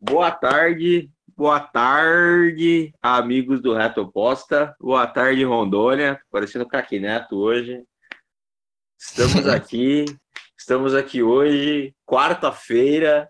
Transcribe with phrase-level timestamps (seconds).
[0.00, 4.72] Boa tarde, boa tarde, amigos do Reto Oposta.
[4.78, 6.22] Boa tarde, Rondônia.
[6.30, 7.82] Parecendo Caqui Neto hoje.
[8.96, 10.04] Estamos aqui,
[10.56, 13.28] estamos aqui hoje, quarta-feira,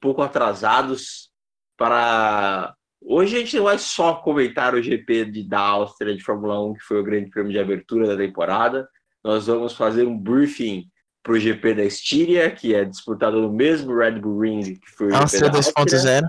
[0.00, 1.30] pouco atrasados
[1.76, 2.74] para.
[3.02, 6.74] Hoje a gente não vai só comentar o GP de, da Áustria de Fórmula 1,
[6.76, 8.88] que foi o grande prêmio de abertura da temporada.
[9.22, 10.88] Nós vamos fazer um briefing
[11.26, 15.10] para o GP da Estíria, que é disputado no mesmo Red Bull Ring que foi
[15.10, 16.28] o Áustria 2.0.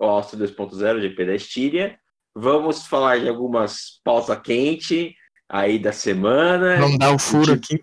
[0.00, 1.96] O Áustria 2.0, GP da Estíria.
[2.34, 5.12] Vamos falar de algumas pautas quentes
[5.48, 6.76] aí da semana.
[6.76, 7.80] Vamos dar o furo aqui.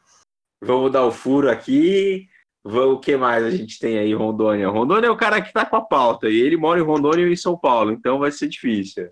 [0.62, 2.28] Vamos dar o furo aqui.
[2.62, 4.68] Vamos, o que mais a gente tem aí, Rondônia?
[4.68, 7.32] Rondônia é o cara que tá com a pauta, e ele mora em Rondônia e
[7.32, 9.10] em São Paulo, então vai ser difícil.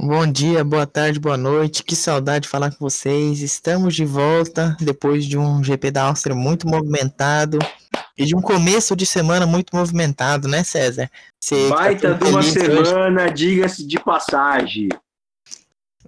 [0.00, 1.82] Bom dia, boa tarde, boa noite.
[1.82, 3.40] Que saudade de falar com vocês.
[3.40, 7.58] Estamos de volta depois de um GP da Áustria muito movimentado
[8.16, 11.10] e de um começo de semana muito movimentado, né, César?
[11.40, 14.88] Você Baita tá de uma semana, diga-se de passagem.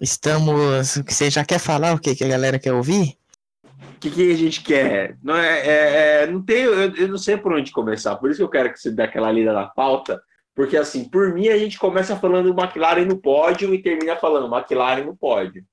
[0.01, 1.03] Estamos.
[1.09, 3.17] Você já quer falar o que, que a galera quer ouvir?
[3.65, 5.17] O que, que a gente quer?
[5.21, 8.39] Não, é, é, é não tem, eu, eu, não sei por onde começar, por isso
[8.39, 10.23] que eu quero que você dê aquela lida na pauta
[10.61, 15.07] porque, assim, por mim, a gente começa falando McLaren no pódio e termina falando McLaren
[15.07, 15.65] no pódio.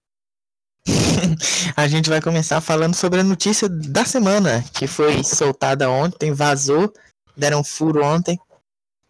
[1.76, 6.90] a gente vai começar falando sobre a notícia da semana, que foi soltada ontem, vazou,
[7.36, 8.40] deram furo ontem.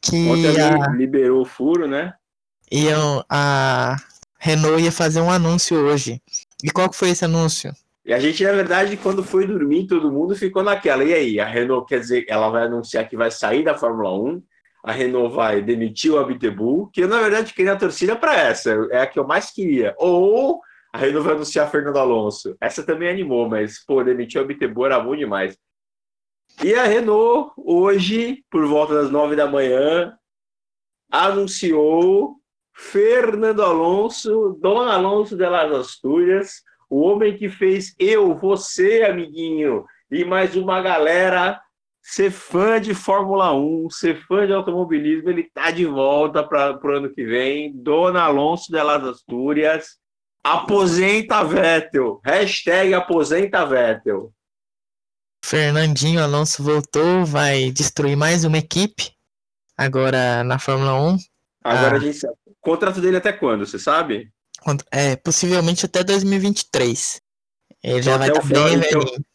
[0.02, 0.90] Que ontem a...
[0.90, 2.16] liberou o furo, né?
[2.72, 2.88] E
[3.30, 3.98] a
[4.40, 6.20] Renault ia fazer um anúncio hoje.
[6.64, 7.72] E qual que foi esse anúncio?
[8.04, 11.04] E a gente, na verdade, quando foi dormir, todo mundo ficou naquela.
[11.04, 14.42] E aí, a Renault quer dizer, ela vai anunciar que vai sair da Fórmula 1
[14.88, 18.72] a Renault vai demitir o Abitebu, que eu, na verdade, queria a torcida para essa,
[18.90, 19.94] é a que eu mais queria.
[19.98, 20.62] Ou
[20.94, 22.56] a Renault vai anunciar Fernando Alonso.
[22.62, 25.58] Essa também animou, mas, pô, demitir o Abitebu era bom demais.
[26.64, 30.18] E a Renault, hoje, por volta das nove da manhã,
[31.12, 32.38] anunciou
[32.74, 40.24] Fernando Alonso, Dona Alonso de las Astúrias, o homem que fez eu, você, amiguinho, e
[40.24, 41.60] mais uma galera
[42.10, 46.90] ser fã de Fórmula 1, ser fã de automobilismo, ele tá de volta para o
[46.90, 47.74] ano que vem.
[47.76, 49.98] Dona Alonso de Las Astúrias,
[50.42, 52.22] aposenta Vettel.
[52.24, 54.32] Hashtag aposenta Vettel.
[55.44, 59.12] Fernandinho Alonso voltou, vai destruir mais uma equipe,
[59.78, 61.18] agora na Fórmula 1.
[61.62, 61.98] Agora ah.
[61.98, 62.36] a gente sabe.
[62.46, 64.32] O contrato dele até quando, você sabe?
[64.92, 67.22] É, possivelmente até 2023.
[67.84, 69.26] Ele então, já vai estar tá bem então, velhinho.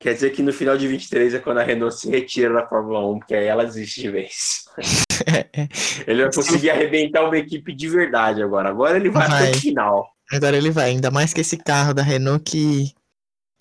[0.00, 3.06] Quer dizer que no final de 23 é quando a Renault se retira da Fórmula
[3.06, 4.64] 1, porque aí ela desiste de vez.
[6.06, 8.70] ele vai conseguir arrebentar uma equipe de verdade agora.
[8.70, 9.48] Agora ele vai, vai.
[9.48, 10.08] até o final.
[10.32, 12.94] Agora ele vai, ainda mais que esse carro da Renault que,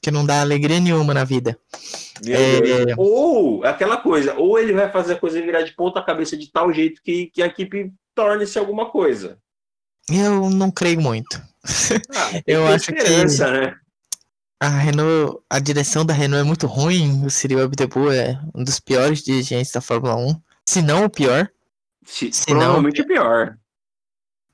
[0.01, 1.59] que não dá alegria nenhuma na vida.
[2.25, 2.93] É...
[2.95, 6.71] Ou aquela coisa, ou ele vai fazer a coisa virar de ponta cabeça de tal
[6.71, 9.37] jeito que, que a equipe torne-se alguma coisa.
[10.09, 11.41] Eu não creio muito.
[12.15, 13.03] Ah, eu acho que.
[13.03, 13.75] Né?
[14.61, 17.25] A Renault, a direção da Renault é muito ruim.
[17.25, 21.49] O Cyril Abiteboul é um dos piores dirigentes da Fórmula 1, se não o pior.
[22.05, 23.57] Se, se provavelmente não, o pior.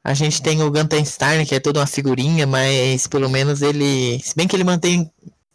[0.04, 4.20] A gente tem o Gunther Steiner, que é toda uma figurinha, mas pelo menos ele.
[4.20, 5.12] Se bem que ele mantém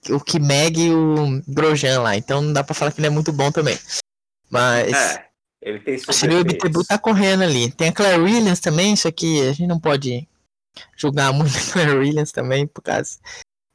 [0.09, 3.33] o Kimeg e o Grosjean lá, então não dá pra falar que ele é muito
[3.33, 3.79] bom também.
[4.51, 4.93] Mas.
[4.93, 5.27] É,
[5.63, 7.71] ele tem O Cyril Abiteboul tá correndo ali.
[7.71, 10.29] Tem a Claire Williams também, isso aqui a gente não pode
[10.97, 13.17] julgar muito a Claire Williams também, por causa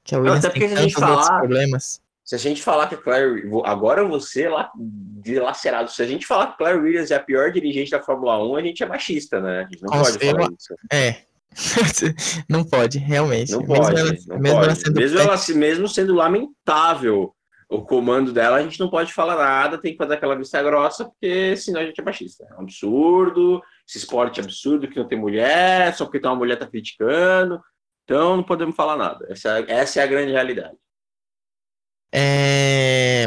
[0.05, 2.01] que a Williams a gente falar, problemas.
[2.23, 3.43] Se a gente falar que a Claire.
[3.65, 5.91] Agora você lá dilacerado.
[5.91, 8.55] Se a gente falar que a Claire Williams é a pior dirigente da Fórmula 1,
[8.55, 9.59] a gente é machista, né?
[9.59, 10.75] A gente não pode falar isso.
[10.93, 11.17] É.
[12.47, 13.51] não pode, realmente.
[13.51, 13.99] Não mesmo pode.
[13.99, 14.67] Ela, não mesmo, pode.
[14.67, 17.35] Ela sendo mesmo, ela, mesmo sendo lamentável
[17.67, 21.05] o comando dela, a gente não pode falar nada, tem que fazer aquela vista grossa,
[21.05, 22.45] porque senão a gente é machista.
[22.51, 26.37] É um absurdo, esse esporte é absurdo que não tem mulher, só porque tem uma
[26.37, 27.59] mulher tá criticando.
[28.05, 29.25] Então não podemos falar nada.
[29.29, 30.77] Essa, essa é a grande realidade.
[32.11, 33.25] É...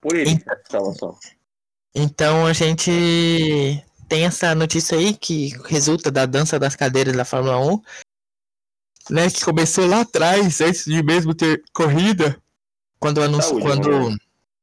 [0.00, 1.16] Por ele, então, só.
[1.94, 2.90] Então a gente
[4.08, 7.82] tem essa notícia aí que resulta da dança das cadeiras da Fórmula 1,
[9.10, 9.30] né?
[9.30, 12.40] Que começou lá atrás, antes de mesmo ter corrida,
[12.98, 14.16] quando anuncio, quando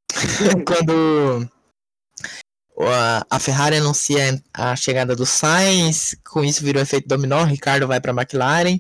[0.68, 1.50] quando
[3.30, 8.12] a Ferrari anuncia a chegada do Sainz, com isso virou efeito dominó, Ricardo vai para
[8.12, 8.80] a McLaren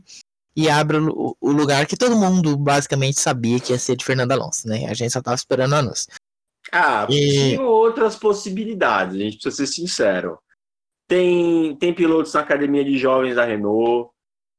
[0.55, 4.31] e abre o, o, lugar que todo mundo basicamente sabia que ia ser de Fernando
[4.31, 4.85] Alonso, né?
[4.87, 6.11] A gente só tava esperando o anúncio.
[6.71, 7.49] Ah, e...
[7.49, 10.39] tinha outras possibilidades, a gente precisa ser sincero.
[11.07, 14.11] Tem, tem pilotos na academia de jovens da Renault,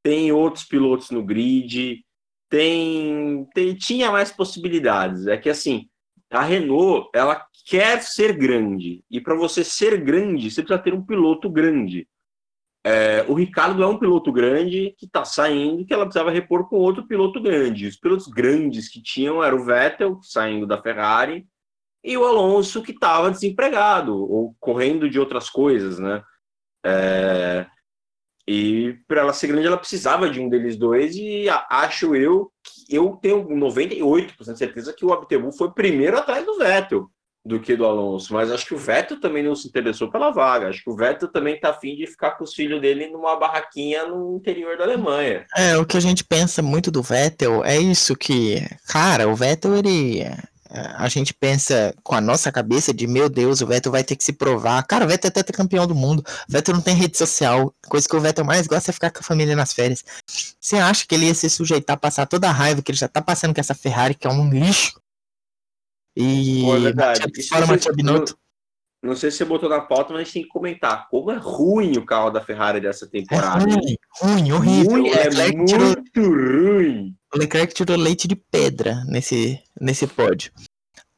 [0.03, 2.05] tem outros pilotos no grid,
[2.51, 5.27] tem, tem tinha mais possibilidades.
[5.27, 5.89] É que assim,
[6.31, 9.03] a Renault, ela quer ser grande.
[9.11, 12.07] E para você ser grande, você precisa ter um piloto grande.
[12.87, 16.77] É, o Ricardo é um piloto grande que está saindo, que ela precisava repor com
[16.77, 17.87] outro piloto grande.
[17.87, 21.47] Os pilotos grandes que tinham era o Vettel, saindo da Ferrari,
[22.05, 26.23] e o Alonso, que estava desempregado, ou correndo de outras coisas, né?
[26.85, 27.67] É,
[28.47, 32.95] e para ela ser grande, ela precisava de um deles dois, e acho eu que
[32.95, 37.11] eu tenho 98% de certeza que o Abtebu foi primeiro atrás do Vettel
[37.45, 40.69] do que do Alonso, mas acho que o Vettel também não se interessou pela vaga.
[40.69, 44.07] Acho que o Vettel também tá afim de ficar com os filhos dele numa barraquinha
[44.07, 45.45] no interior da Alemanha.
[45.55, 49.77] É, o que a gente pensa muito do Vettel é isso que, cara, o Vettel
[49.77, 50.25] ele
[50.75, 54.25] a gente pensa com a nossa cabeça de meu Deus, o Vettel vai ter que
[54.25, 54.83] se provar.
[54.83, 56.25] Cara, o Vettel é campeão do mundo.
[56.49, 57.73] O Vettel não tem rede social.
[57.89, 60.05] Coisa que o Vettel mais gosta é ficar com a família nas férias.
[60.61, 63.07] Você acha que ele ia se sujeitar a passar toda a raiva que ele já
[63.07, 65.01] tá passando com essa Ferrari, que é um lixo?
[66.17, 67.21] E Pô, é verdade.
[67.49, 67.67] Fora
[68.03, 68.25] não,
[69.05, 72.07] não sei se você botou na pauta, mas tem que comentar como é ruim o
[72.07, 73.63] carro da Ferrari dessa temporada.
[73.63, 74.91] É ruim, ruim, horrível.
[74.93, 77.15] Ruim, é muito tirou, ruim.
[77.35, 80.51] O Leclerc tirou leite de pedra nesse, nesse pódio.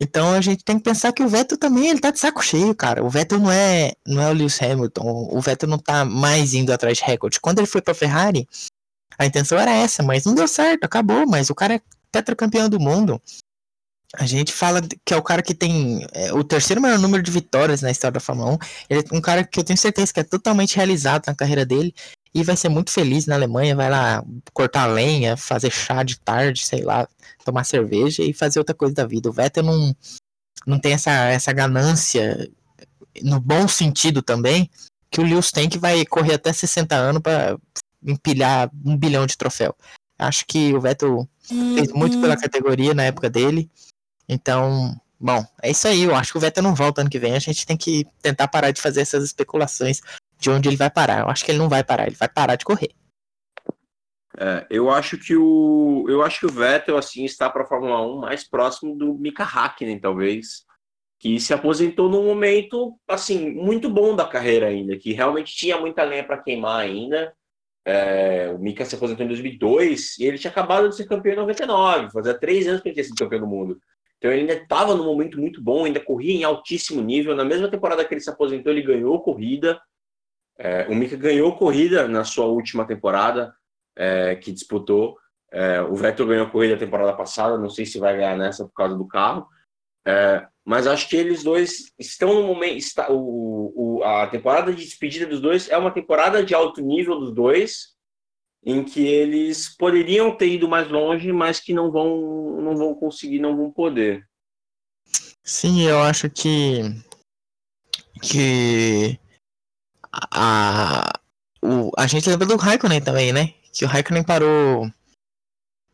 [0.01, 2.75] Então a gente tem que pensar que o Vettel também ele tá de saco cheio,
[2.75, 3.05] cara.
[3.05, 5.29] O Vettel não é, não é o Lewis Hamilton.
[5.31, 7.41] O Vettel não tá mais indo atrás de recorde.
[7.41, 8.49] Quando ele foi pra Ferrari,
[9.17, 11.25] a intenção era essa, mas não deu certo, acabou.
[11.25, 13.23] Mas o cara é tetracampeão do mundo.
[14.15, 17.31] A gente fala que é o cara que tem é, o terceiro maior número de
[17.31, 18.59] vitórias na história da Fórmula 1.
[18.89, 21.95] Ele é um cara que eu tenho certeza que é totalmente realizado na carreira dele
[22.33, 23.75] e vai ser muito feliz na Alemanha.
[23.75, 27.09] Vai lá cortar lenha, fazer chá de tarde, sei lá,
[27.45, 29.29] tomar cerveja e fazer outra coisa da vida.
[29.29, 29.95] O Vettel não,
[30.67, 32.49] não tem essa, essa ganância,
[33.23, 34.71] no bom sentido também,
[35.11, 37.59] que o Lewis tem que vai correr até 60 anos para
[38.05, 39.75] empilhar um bilhão de troféu.
[40.19, 43.71] Acho que o Vettel fez muito pela categoria na época dele
[44.29, 46.03] então, bom, é isso aí.
[46.03, 47.35] Eu acho que o Vettel não volta ano que vem.
[47.35, 50.01] A gente tem que tentar parar de fazer essas especulações
[50.39, 51.21] de onde ele vai parar.
[51.21, 52.91] Eu acho que ele não vai parar, ele vai parar de correr.
[54.39, 58.07] É, eu acho que o eu acho que o Vettel assim está para a Fórmula
[58.07, 60.67] 1 mais próximo do Mika Hakkinen, talvez,
[61.19, 66.05] que se aposentou num momento assim muito bom da carreira ainda, que realmente tinha muita
[66.05, 67.35] lenha para queimar ainda.
[67.89, 71.37] É, o Mika se aposentou em 2002 e ele tinha acabado de ser campeão em
[71.37, 73.81] 99, fazia três anos que ele tinha sido campeão do mundo.
[74.19, 77.35] Então ele ainda estava num momento muito bom, ainda corria em altíssimo nível.
[77.35, 79.81] Na mesma temporada que ele se aposentou, ele ganhou corrida.
[80.59, 83.55] É, o Mika ganhou corrida na sua última temporada
[83.95, 85.17] é, que disputou.
[85.53, 88.97] É, o Vettel ganhou corrida temporada passada, não sei se vai ganhar nessa por causa
[88.97, 89.47] do carro.
[90.07, 92.77] É, mas acho que eles dois estão no momento.
[92.77, 97.19] Está, o, o, a temporada de despedida dos dois é uma temporada de alto nível
[97.19, 97.96] dos dois,
[98.67, 103.39] em que eles poderiam ter ido mais longe, mas que não vão, não vão conseguir,
[103.39, 104.27] não vão poder.
[105.45, 106.83] Sim, eu acho que
[108.21, 109.19] que
[110.13, 111.13] a
[111.63, 113.55] o, a gente lembra do Raikkonen também, né?
[113.73, 114.91] Que o Raikkonen parou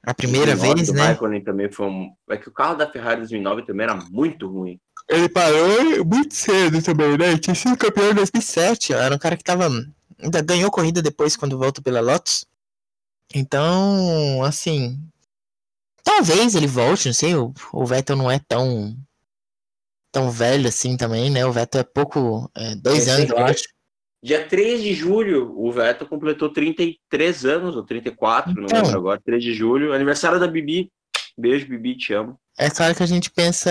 [0.02, 1.02] a primeira vez, né?
[1.02, 2.12] O Raikkonen também foi um...
[2.28, 4.78] É que o carro da Ferrari 2009 também era muito ruim.
[5.08, 7.38] Ele parou muito cedo também, né?
[7.38, 8.92] Tinha sido campeão em 2007.
[8.92, 9.68] Era um cara que tava...
[10.18, 12.46] Ainda ganhou corrida depois quando voltou pela Lotus.
[13.34, 14.98] Então, assim.
[16.04, 17.34] Talvez ele volte, não sei.
[17.34, 18.96] O, o Vettel não é tão.
[20.10, 21.46] tão velho assim também, né?
[21.46, 22.50] O Vettel é pouco.
[22.54, 23.64] É, dois é, anos, eu acho.
[24.24, 29.20] Dia 3 de julho, o Vettel completou 33 anos, ou 34, então, não lembro agora.
[29.24, 30.92] 3 de julho, aniversário da Bibi.
[31.36, 32.38] Beijo, Bibi, te amo.
[32.56, 33.70] É claro que a gente pensa.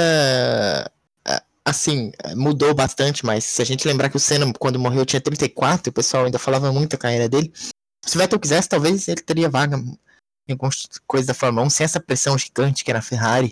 [1.63, 5.89] Assim, mudou bastante, mas se a gente lembrar que o Senna, quando morreu, tinha 34,
[5.89, 7.53] o pessoal ainda falava muito a carreira dele.
[8.03, 9.77] Se o Vettel quisesse, talvez ele teria vaga
[10.47, 10.57] em
[11.07, 13.51] coisas da Fórmula 1 sem essa pressão gigante que era a Ferrari.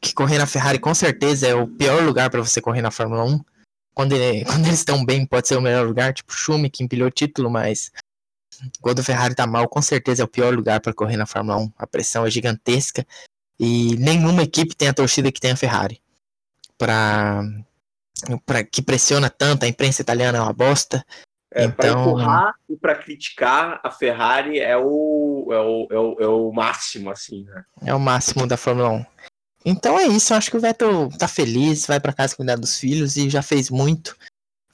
[0.00, 3.24] Que correr na Ferrari com certeza é o pior lugar para você correr na Fórmula
[3.24, 3.44] 1.
[3.94, 7.08] Quando, ele, quando eles estão bem, pode ser o melhor lugar, tipo Schumi, que empilhou
[7.08, 7.90] o título, mas
[8.80, 11.58] quando a Ferrari tá mal, com certeza é o pior lugar para correr na Fórmula
[11.58, 11.72] 1.
[11.78, 13.06] A pressão é gigantesca
[13.58, 16.00] e nenhuma equipe tem a torcida que tem a Ferrari.
[16.78, 17.42] Pra,
[18.44, 21.04] pra, que pressiona tanto, a imprensa italiana é uma bosta.
[21.54, 21.74] É, então...
[21.76, 26.52] Para empurrar e para criticar, a Ferrari é o, é, o, é, o, é o
[26.52, 27.64] máximo, assim, né?
[27.84, 29.04] É o máximo da Fórmula 1.
[29.64, 32.78] Então é isso, eu acho que o Vettel tá feliz, vai para casa cuidar dos
[32.78, 34.16] filhos e já fez muito.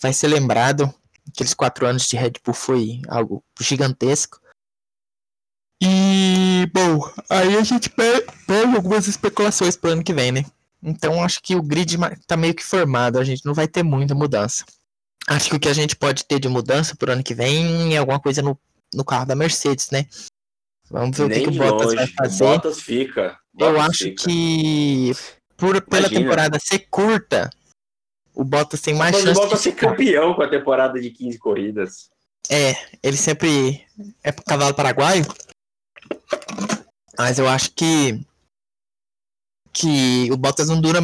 [0.00, 0.92] Vai ser lembrado.
[1.28, 4.40] Aqueles quatro anos de Red Bull foi algo gigantesco.
[5.82, 8.24] E, bom, aí a gente pega
[8.74, 10.44] algumas especulações pro ano que vem, né?
[10.82, 14.14] Então acho que o grid tá meio que formado, a gente não vai ter muita
[14.14, 14.64] mudança.
[15.28, 17.98] Acho que o que a gente pode ter de mudança pro ano que vem é
[17.98, 18.58] alguma coisa no,
[18.94, 20.06] no carro da Mercedes, né?
[20.90, 21.96] Vamos ver Nem o que, que o Bottas longe.
[21.96, 22.44] vai fazer.
[22.44, 23.38] Bottas fica.
[23.52, 24.24] Bottas Eu acho fica.
[24.24, 25.12] que
[25.56, 26.20] por, pela Imagina.
[26.20, 27.50] temporada ser curta,
[28.34, 31.10] o Bottas tem mais Mas o chance Bottas de ser campeão com a temporada de
[31.10, 32.08] 15 corridas.
[32.50, 33.84] É, ele sempre
[34.24, 35.26] é cavalo paraguaio.
[37.18, 38.18] Mas eu acho que
[39.72, 41.00] que o Bottas não dura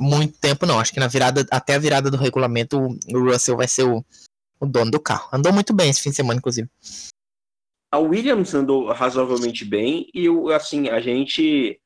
[0.00, 0.80] muito tempo não.
[0.80, 4.04] Acho que na virada até a virada do regulamento o Russell vai ser o,
[4.60, 5.28] o dono do carro.
[5.32, 6.68] Andou muito bem esse fim de semana inclusive.
[7.92, 11.80] A Williams andou razoavelmente bem e assim a gente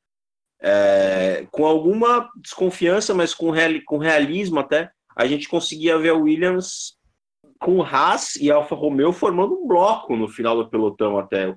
[0.61, 6.15] é, com alguma desconfiança, mas com, reali- com realismo até, a gente conseguia ver a
[6.15, 6.97] Williams
[7.61, 11.55] com Haas e Alfa Romeo formando um bloco no final do pelotão até.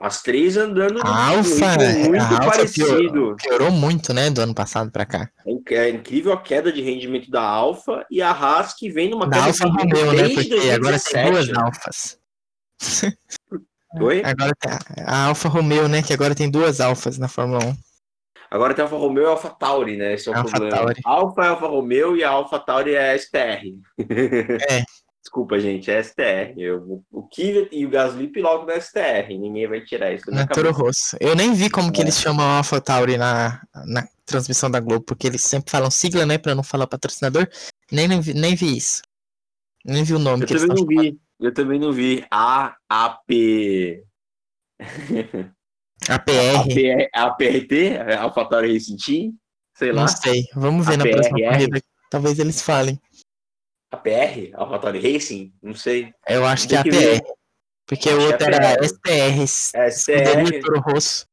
[0.00, 2.86] As três andando A Alfa, ritmo muito a Alfa parecido.
[2.86, 5.28] piorou, piorou muito, né, do ano passado pra cá.
[5.68, 9.26] É É incrível a queda de rendimento da Alfa e a Haas que vem numa
[9.26, 10.28] Da Alfa Romeo, né?
[10.30, 11.30] Porque agora tem 2017.
[11.30, 12.18] duas Alfas.
[14.00, 14.22] Oi?
[14.24, 16.02] Agora tem a- a Alfa Romeo, né?
[16.02, 17.76] Que agora tem duas Alfas na Fórmula 1.
[18.50, 20.14] Agora tem a Alfa Romeo e a Alfa Tauri, né?
[20.14, 20.76] Esse é o Alfa problema.
[20.76, 21.00] Tauri.
[21.04, 23.62] Alfa é Alfa Romeo e a Alfa Tauri é STR.
[24.70, 24.82] É.
[25.22, 26.54] Desculpa, gente, é STR.
[26.56, 29.28] Eu, o Kvyat e o Gasly pilotam da STR.
[29.28, 30.72] Ninguém vai tirar isso da minha Na Toro.
[30.72, 31.16] Rosso.
[31.20, 32.04] Eu nem vi como que É.
[32.04, 36.24] eles chamam a Alpha Tauri na, na transmissão da Globo, porque eles sempre falam sigla,
[36.24, 36.38] né?
[36.38, 37.46] Pra não falar patrocinador.
[37.92, 39.02] Nem, nem, vi, nem vi isso.
[39.84, 41.20] Nem vi o nome Eu que também não vi.
[41.38, 42.24] Eu também não vi.
[42.30, 44.02] A AP.
[46.08, 46.56] APR.
[46.58, 47.98] AP APRT?
[48.18, 49.34] Alfa Tauri Racing Team?
[49.74, 50.02] Sei lá.
[50.02, 50.44] Não sei.
[50.54, 51.82] Vamos ver na próxima corrida.
[52.10, 52.98] Talvez eles falem.
[53.90, 54.50] APR?
[54.54, 55.52] Alfa Tauri Racing?
[55.62, 56.14] Não sei.
[56.28, 57.16] Eu acho que é que ver.
[57.16, 57.32] APR.
[57.86, 58.82] Porque o é outro era.
[58.84, 59.74] STR.
[59.74, 61.26] É STR, Toro Rosso.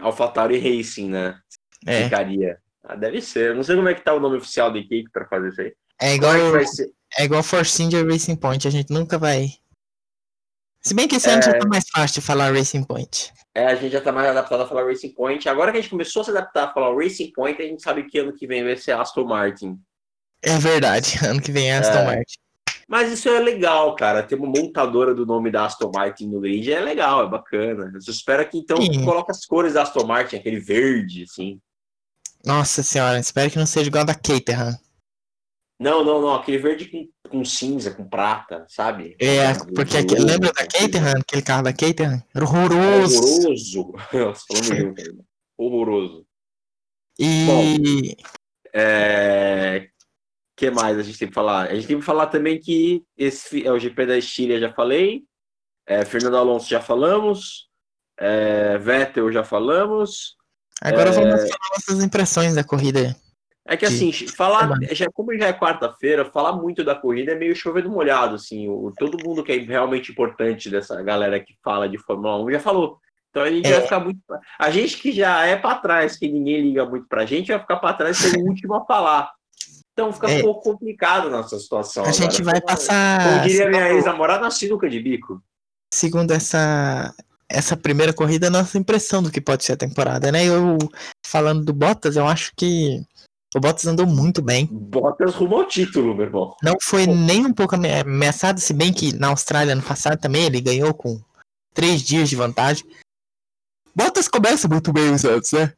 [0.00, 1.40] Alfa Tauri Racing, né?
[1.86, 2.04] É.
[2.04, 2.58] Ficaria.
[2.84, 3.50] Ah, deve ser.
[3.50, 5.60] Eu não sei como é que tá o nome oficial da equipe pra fazer isso
[5.60, 5.74] aí.
[6.00, 6.64] É igual, é
[7.18, 8.66] é igual Force India Racing Point.
[8.66, 9.48] A gente nunca vai.
[10.82, 11.42] Se bem que esse ano É.
[11.46, 13.32] já tá mais fácil de falar Racing Point.
[13.54, 15.48] É, a gente já tá mais adaptado a falar Racing Point.
[15.48, 18.04] Agora que a gente começou a se adaptar a falar Racing Point, a gente sabe
[18.04, 19.78] que ano que vem vai ser Aston Martin.
[20.42, 21.18] É verdade.
[21.26, 22.04] Ano que vem é Aston É.
[22.04, 22.38] Martin.
[22.88, 24.22] Mas isso é legal, cara.
[24.22, 27.92] Ter uma montadora do nome da Aston Martin no grid é legal, é bacana.
[27.92, 29.04] Eu espero que então Sim.
[29.04, 31.60] coloque as cores da Aston Martin, aquele verde, assim.
[32.44, 34.76] Nossa senhora, espero que não seja igual a da Caterham.
[35.78, 36.34] Não, não, não.
[36.34, 39.16] Aquele verde com, com cinza, com prata, sabe?
[39.20, 41.14] É, porque aqui, lembra da Caterham?
[41.20, 42.22] Aquele carro da Caterham?
[42.34, 43.22] Era horroroso.
[43.22, 43.92] Horroroso.
[44.12, 45.24] Nossa, falando ainda.
[45.56, 46.26] Horroroso.
[47.18, 48.16] E.
[48.72, 49.88] É...
[50.56, 51.68] que mais a gente tem que falar?
[51.68, 55.22] A gente tem que falar também que esse é o GP da Estíria, já falei.
[55.86, 57.68] É, Fernando Alonso já falamos.
[58.18, 60.36] É, Vettel já falamos.
[60.80, 61.12] Agora É.
[61.12, 63.16] vamos falar nossas impressões da corrida.
[63.66, 64.10] É que Sim.
[64.10, 64.94] assim, falar, Semana.
[64.94, 68.68] já, como já é quarta-feira, falar muito da corrida é meio chover no molhado, assim,
[68.68, 72.60] o, todo mundo que é realmente importante dessa galera que fala de Fórmula 1 já
[72.60, 72.98] falou.
[73.30, 73.72] Então a gente É.
[73.74, 74.18] vai ficar muito.
[74.58, 77.76] A gente que já é pra trás, que ninguém liga muito pra gente, vai ficar
[77.76, 79.30] pra trás ser o último a falar.
[79.92, 80.38] Então fica É.
[80.38, 82.02] um pouco complicado a nossa situação.
[82.04, 82.22] A agora.
[82.22, 83.22] gente vai passar.
[83.22, 85.40] Como diria minha ex-namorada, na sinuca de bico.
[85.92, 87.12] segundo essa
[87.52, 90.44] essa primeira corrida, a nossa impressão do que pode ser a temporada, né?
[90.46, 90.78] Eu
[91.26, 93.00] falando do Bottas, eu acho que
[93.54, 94.66] o Bottas andou muito bem.
[94.66, 96.56] Botas rumo ao título, meu irmão.
[96.62, 100.44] Não foi nem um pouco ame- ameaçado, se bem que na Austrália no passado também
[100.46, 101.20] ele ganhou com
[101.74, 102.84] três dias de vantagem.
[103.94, 105.72] Bottas começa muito bem os anos, né?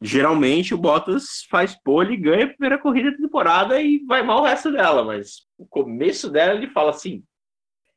[0.00, 4.44] Geralmente o Bottas faz pole, ganha a primeira corrida da temporada e vai mal o
[4.44, 7.22] resto dela, mas o começo dela ele fala assim: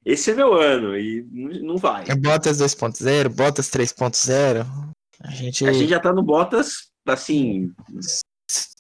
[0.06, 1.24] esse é meu ano, e
[1.64, 2.06] não vai.
[2.16, 4.66] Bottas 2.0, Bottas 3.0.
[5.22, 5.66] A gente.
[5.68, 7.74] A gente já tá no Bottas, assim,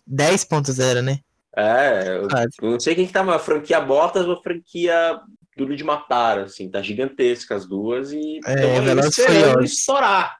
[0.08, 1.20] 10.0, né?
[1.56, 2.28] é, eu,
[2.62, 5.20] eu não sei quem que tá mais, franquia Bottas ou franquia
[5.56, 9.64] Duro de Matar, assim, tá gigantesca as duas e É, tamo aí Velozes e esperando
[9.64, 10.38] estourar.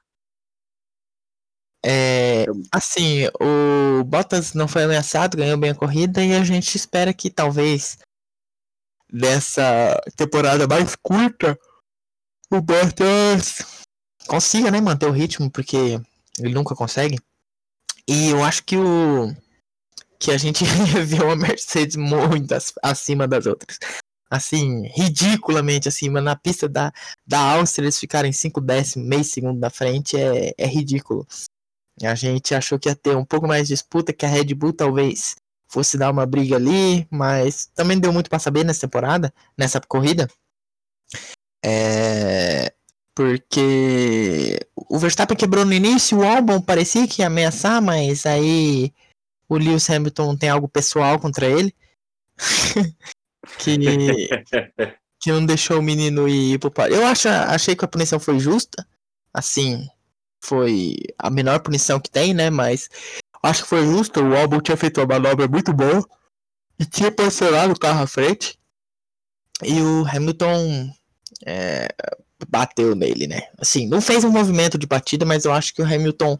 [1.84, 7.14] É, assim, o Bottas não foi ameaçado, ganhou bem a corrida e a gente espera
[7.14, 7.96] que talvez
[9.10, 11.58] dessa temporada mais curta
[12.50, 13.84] o Bottas
[14.26, 16.00] consiga, né, manter o ritmo, porque
[16.38, 17.18] ele nunca consegue.
[18.08, 19.34] E eu acho que o
[20.18, 20.64] que a gente
[21.04, 23.78] viu a Mercedes muito ac- acima das outras.
[24.30, 26.20] Assim, ridiculamente acima.
[26.20, 26.92] Na pista da,
[27.26, 31.26] da Áustria, eles ficarem 5 décimos, meio segundo na frente, é, é ridículo.
[32.02, 34.72] A gente achou que ia ter um pouco mais de disputa, que a Red Bull
[34.72, 35.36] talvez
[35.68, 40.28] fosse dar uma briga ali, mas também deu muito pra saber nessa temporada, nessa corrida.
[41.64, 42.72] É,
[43.16, 48.92] porque o Verstappen quebrou no início, o Albon parecia que ia ameaçar, mas aí
[49.48, 51.74] o Lewis Hamilton tem algo pessoal contra ele.
[53.58, 53.78] que,
[55.18, 56.92] que não deixou o menino ir pro par.
[56.92, 58.86] Eu acho, achei que a punição foi justa.
[59.32, 59.88] Assim,
[60.44, 62.50] foi a menor punição que tem, né?
[62.50, 62.90] Mas
[63.42, 64.20] acho que foi justo.
[64.20, 66.06] O Albon tinha feito uma manobra muito boa
[66.78, 68.58] e tinha posicionado o carro à frente.
[69.62, 70.92] E o Hamilton
[71.46, 71.88] é,
[72.48, 73.42] bateu nele, né?
[73.58, 76.38] Assim, não fez um movimento de batida, mas eu acho que o Hamilton,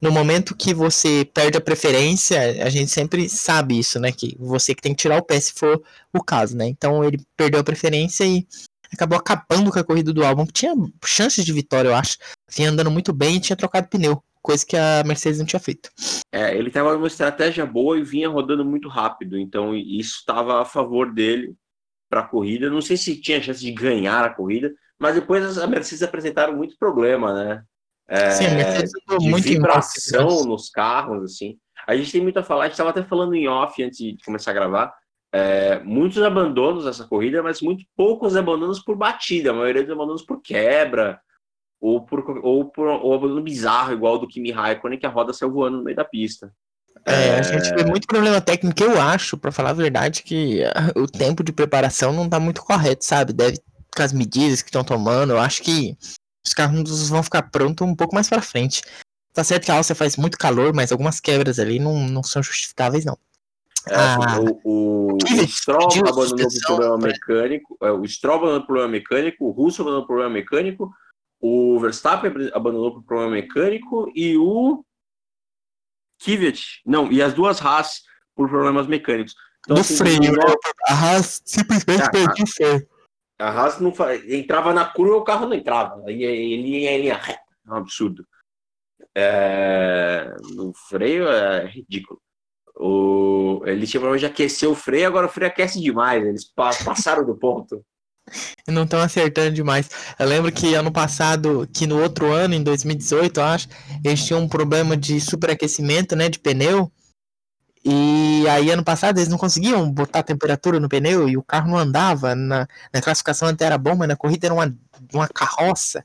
[0.00, 4.12] no momento que você perde a preferência, a gente sempre sabe isso, né?
[4.12, 6.66] Que você que tem que tirar o pé se for o caso, né?
[6.66, 8.46] Então ele perdeu a preferência e
[8.92, 10.74] acabou acabando com a corrida do álbum, que tinha
[11.04, 12.16] chances de vitória, eu acho.
[12.50, 15.90] Vinha andando muito bem e tinha trocado pneu, coisa que a Mercedes não tinha feito.
[16.32, 20.64] É, ele tava uma estratégia boa e vinha rodando muito rápido, então isso estava a
[20.64, 21.54] favor dele
[22.08, 22.70] para a corrida.
[22.70, 26.76] Não sei se tinha chance de ganhar a corrida, mas depois a Mercedes apresentaram muito
[26.78, 27.62] problema, né?
[28.08, 28.90] É, Sim, a Mercedes
[29.20, 31.58] de muito vibração nos carros, assim.
[31.86, 34.16] A gente tem muito a falar, a gente estava até falando em off antes de
[34.24, 34.94] começar a gravar,
[35.32, 40.22] é, muitos abandonos nessa corrida, mas muito poucos abandonos por batida, a maioria dos abandonos
[40.22, 41.20] por quebra,
[41.80, 45.52] ou por, ou por ou abandono bizarro, igual do Kimi Raikkonen, que a roda saiu
[45.52, 46.52] voando no meio da pista.
[47.06, 48.82] É, a gente vê muito problema técnico.
[48.82, 50.62] Eu acho, para falar a verdade, que
[50.96, 53.32] o tempo de preparação não tá muito correto, sabe?
[53.32, 53.58] Deve
[53.98, 55.32] com as medidas que estão tomando.
[55.32, 55.96] Eu acho que
[56.44, 58.82] os carros vão ficar prontos um pouco mais para frente.
[59.34, 62.42] Tá certo que a Áustria faz muito calor, mas algumas quebras ali não, não são
[62.42, 63.18] justificáveis, não.
[63.86, 68.66] É, ah, o, o, o Stroll abandonou o problema mecânico, é, o Stroll abandonou o
[68.66, 70.92] problema mecânico, o Russo abandonou o problema mecânico,
[71.40, 74.84] o Verstappen abandonou o problema mecânico e o
[76.22, 78.02] Kvyat, não, e as duas Haas
[78.34, 79.34] por problemas mecânicos.
[79.60, 80.54] Então, no assim, freio, né?
[80.88, 82.88] a Haas simplesmente é, perdeu o freio.
[83.38, 83.92] A Haas não
[84.28, 88.26] entrava na curva, o carro não entrava, ele ia em linha reta, é um absurdo.
[89.14, 92.20] É, no freio é ridículo.
[92.74, 97.24] O, eles tinham problema de aquecer o freio, agora o freio aquece demais, eles passaram
[97.24, 97.84] do ponto.
[98.68, 99.88] Não estão acertando demais.
[100.18, 103.68] Eu lembro que ano passado, que no outro ano, em 2018, eu acho,
[104.04, 106.90] eles tinham um problema de superaquecimento, né, de pneu.
[107.84, 111.78] E aí, ano passado, eles não conseguiam botar temperatura no pneu e o carro não
[111.78, 112.34] andava.
[112.34, 114.76] Na, na classificação até era bom, mas na corrida era uma,
[115.12, 116.04] uma carroça.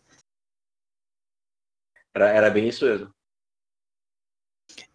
[2.16, 3.10] Era, era bem isso mesmo.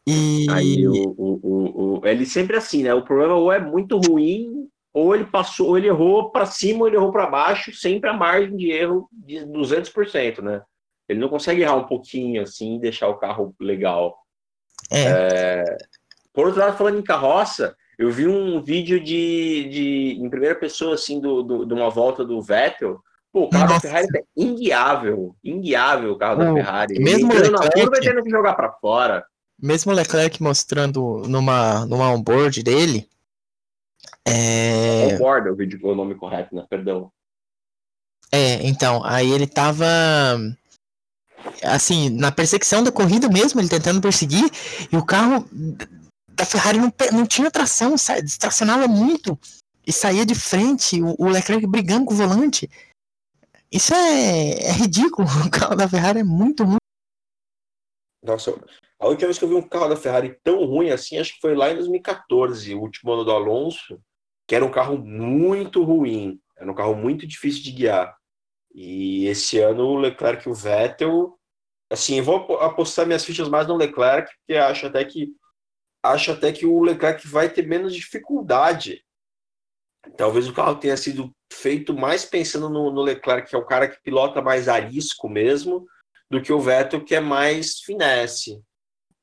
[0.07, 0.47] E...
[0.51, 2.95] Aí o, o, o, ele sempre assim, né?
[2.95, 6.87] O problema ou é muito ruim ou ele passou, ou ele errou para cima, ou
[6.89, 10.63] ele errou para baixo, sempre a margem de erro de 200%, né?
[11.09, 14.19] Ele não consegue errar um pouquinho assim e deixar o carro legal.
[14.91, 15.05] É.
[15.05, 15.77] É...
[16.39, 20.95] Por outro lado, falando em carroça, eu vi um vídeo de, de em primeira pessoa
[20.95, 23.01] assim do, do, de uma volta do Vettel.
[23.33, 23.75] Pô, o carro Nossa.
[23.75, 27.01] da Ferrari é inguiável, inguiável o carro não, da Ferrari.
[27.01, 29.27] Mesmo ele na curva tendo que jogar para fora.
[29.61, 33.09] Mesmo o Leclerc mostrando numa, numa onboard dele,
[34.25, 35.09] é...
[35.11, 36.65] Concorda o vídeo com o nome correto, né?
[36.71, 37.11] Perdão.
[38.31, 39.87] É, então, aí ele tava.
[41.65, 44.49] Assim, na perseguição da corrida mesmo, ele tentando perseguir,
[44.93, 45.45] e o carro
[46.39, 49.39] da Ferrari não, não tinha tração, distracionava muito
[49.87, 52.71] e saía de frente, o, o Leclerc brigando com o volante.
[53.71, 55.29] Isso é, é ridículo.
[55.47, 56.79] O carro da Ferrari é muito ruim.
[58.23, 58.51] Nossa,
[58.99, 61.41] a última vez que eu vi um carro da Ferrari tão ruim assim, acho que
[61.41, 64.01] foi lá em 2014, o último ano do Alonso
[64.49, 68.17] que era um carro muito ruim, era um carro muito difícil de guiar.
[68.75, 71.39] E esse ano o Leclerc e o Vettel,
[71.91, 75.35] assim, eu vou apostar minhas fichas mais no Leclerc, porque acho até que
[76.03, 79.05] acho até que o Leclerc vai ter menos dificuldade.
[80.17, 83.89] Talvez o carro tenha sido feito mais pensando no, no Leclerc, que é o cara
[83.89, 85.87] que pilota mais arisco mesmo,
[86.31, 88.63] do que o Vettel, que é mais finesse.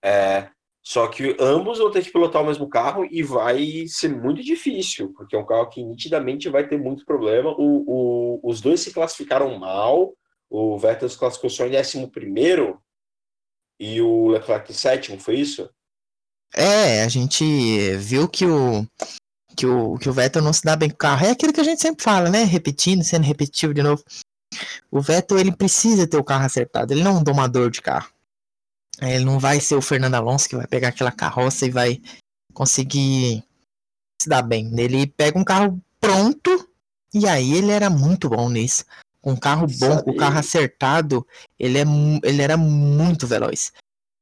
[0.04, 0.50] É,
[0.84, 5.12] só que ambos vão ter que pilotar o mesmo carro e vai ser muito difícil,
[5.14, 7.50] porque é um carro que nitidamente vai ter muito problema.
[7.58, 10.14] O, o, os dois se classificaram mal,
[10.48, 12.12] o Vettel se classificou só em 11
[13.80, 15.70] e o Leclerc em sétimo, foi isso?
[16.56, 17.44] É, a gente
[17.98, 18.88] viu que o,
[19.56, 21.26] que o, que o Vettel não se dá bem com o carro.
[21.26, 22.44] É aquilo que a gente sempre fala, né?
[22.44, 24.04] Repetindo, sendo repetitivo de novo.
[24.90, 28.10] O Vettel ele precisa ter o carro acertado, ele não é um domador de carro.
[29.02, 32.02] Ele não vai ser o Fernando Alonso que vai pegar aquela carroça e vai
[32.54, 33.44] conseguir
[34.22, 34.72] se dar bem.
[34.80, 36.70] Ele pega um carro pronto
[37.14, 38.86] e aí ele era muito bom nisso.
[39.22, 41.28] Um carro bom, com o carro acertado,
[41.60, 41.84] ele, é,
[42.24, 43.74] ele era muito veloz.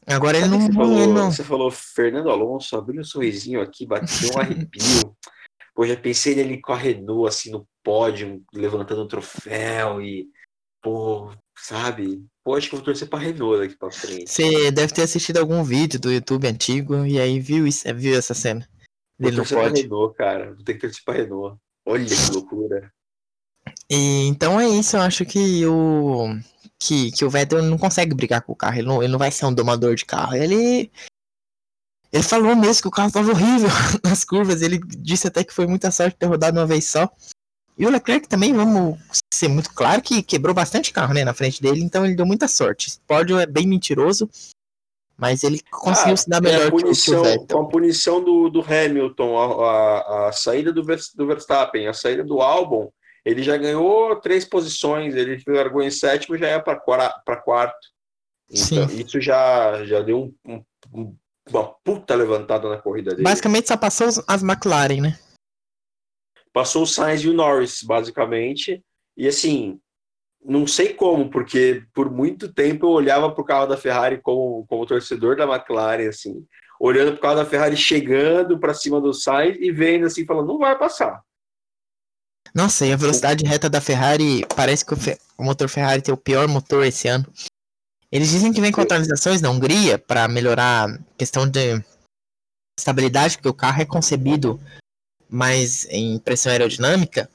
[0.08, 1.32] Agora ele não, você falou, não.
[1.32, 5.16] Você falou Fernando Alonso, abriu um sorrisinho aqui, bateu um arrepio.
[5.74, 10.28] Pô, já pensei nele com a Renault, assim, no pódio, levantando o um troféu e,
[10.82, 12.24] pô, sabe?
[12.44, 14.30] Pô, acho que eu vou torcer pra Renault daqui pra frente.
[14.30, 18.34] Você deve ter assistido algum vídeo do YouTube antigo e aí viu, isso, viu essa
[18.34, 18.68] cena.
[19.18, 20.54] Vou torcer pra Renault, cara.
[20.54, 21.58] Vou ter que torcer pra Renault.
[21.86, 22.92] Olha que loucura.
[23.90, 26.38] E, então é isso, eu acho que o
[26.86, 29.32] que, que o Vettel não consegue brigar com o carro, ele não, ele não vai
[29.32, 30.36] ser um domador de carro.
[30.36, 30.92] Ele
[32.12, 33.70] ele falou mesmo que o carro estava horrível
[34.04, 37.10] nas curvas, ele disse até que foi muita sorte ter rodado uma vez só.
[37.76, 39.00] E o Leclerc também, vamos
[39.34, 42.48] ser muito claro, que quebrou bastante carro né, na frente dele, então ele deu muita
[42.48, 42.90] sorte.
[42.90, 44.30] Esse pódio é bem mentiroso,
[45.18, 47.58] mas ele conseguiu ah, se dar melhor é punição, que o Vettel.
[47.58, 52.24] Com a punição do, do Hamilton, a, a, a saída do, do Verstappen, a saída
[52.24, 52.92] do Albon,
[53.26, 57.88] ele já ganhou três posições, ele largou em sétimo já é para quarto.
[58.50, 59.00] Então, Sim.
[59.00, 61.16] isso já, já deu um, um,
[61.50, 63.24] uma puta levantada na corrida dele.
[63.24, 65.20] Basicamente só passou as McLaren, né?
[66.52, 68.84] Passou o Sainz e o Norris, basicamente.
[69.18, 69.80] E assim,
[70.44, 74.66] não sei como, porque por muito tempo eu olhava para o carro da Ferrari como,
[74.68, 76.46] como torcedor da McLaren, assim,
[76.80, 80.48] olhando para o carro da Ferrari chegando para cima do Sainz e vendo assim, falando,
[80.48, 81.24] não vai passar.
[82.54, 84.98] Nossa, e a velocidade reta da Ferrari, parece que o,
[85.38, 87.26] o motor Ferrari tem o pior motor esse ano.
[88.12, 91.84] Eles dizem que vem com atualizações na Hungria para melhorar a questão de
[92.78, 94.60] estabilidade, porque o carro é concebido
[95.28, 97.28] mais em pressão aerodinâmica,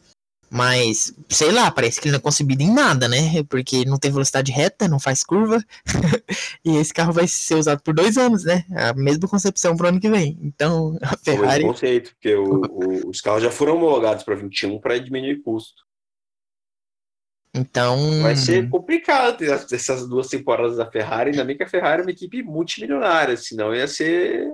[0.51, 3.43] mas sei lá, parece que ele não é concebido em nada, né?
[3.49, 5.63] Porque não tem velocidade reta, não faz curva,
[6.65, 8.65] e esse carro vai ser usado por dois anos, né?
[8.75, 10.39] A mesma concepção para o ano que vem.
[10.43, 11.63] Então, a Ferrari.
[11.63, 15.87] Foi conceito, porque o, o, os carros já foram homologados para 21 para diminuir custo.
[17.55, 18.23] Então.
[18.23, 22.05] Vai ser complicado ter essas duas temporadas da Ferrari, ainda bem que a Ferrari é
[22.05, 24.47] uma equipe multimilionária, senão ia ser.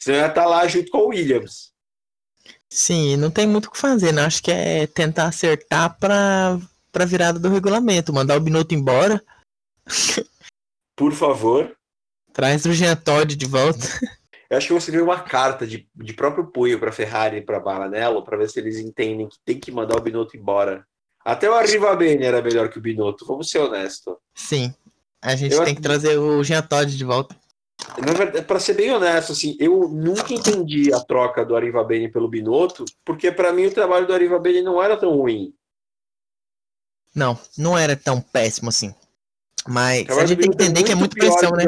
[0.00, 1.71] Senão ia estar tá lá junto com o Williams.
[2.74, 4.22] Sim, não tem muito o que fazer, né?
[4.22, 6.58] Acho que é tentar acertar para
[6.90, 9.22] para virada do regulamento, mandar o Binotto embora.
[10.96, 11.76] Por favor.
[12.32, 13.86] Traz o Jean Todd de volta.
[14.48, 17.42] Eu acho que eu vou escrever uma carta de, de próprio punho para Ferrari e
[17.42, 20.86] para Baranello para ver se eles entendem que tem que mandar o Binotto embora.
[21.22, 24.14] Até o Arriva Bene era melhor que o Binotto, vamos ser honestos.
[24.34, 24.74] Sim.
[25.20, 27.36] A gente eu tem que trazer o Jean Todd de volta.
[27.98, 32.08] Na verdade, para ser bem honesto, assim, eu nunca entendi a troca do Arriva Bene
[32.08, 35.54] pelo Binotto, porque para mim o trabalho do Arriva Bene não era tão ruim.
[37.14, 38.94] Não, não era tão péssimo assim.
[39.68, 41.64] Mas a gente tem que entender é que é muito pressão, né?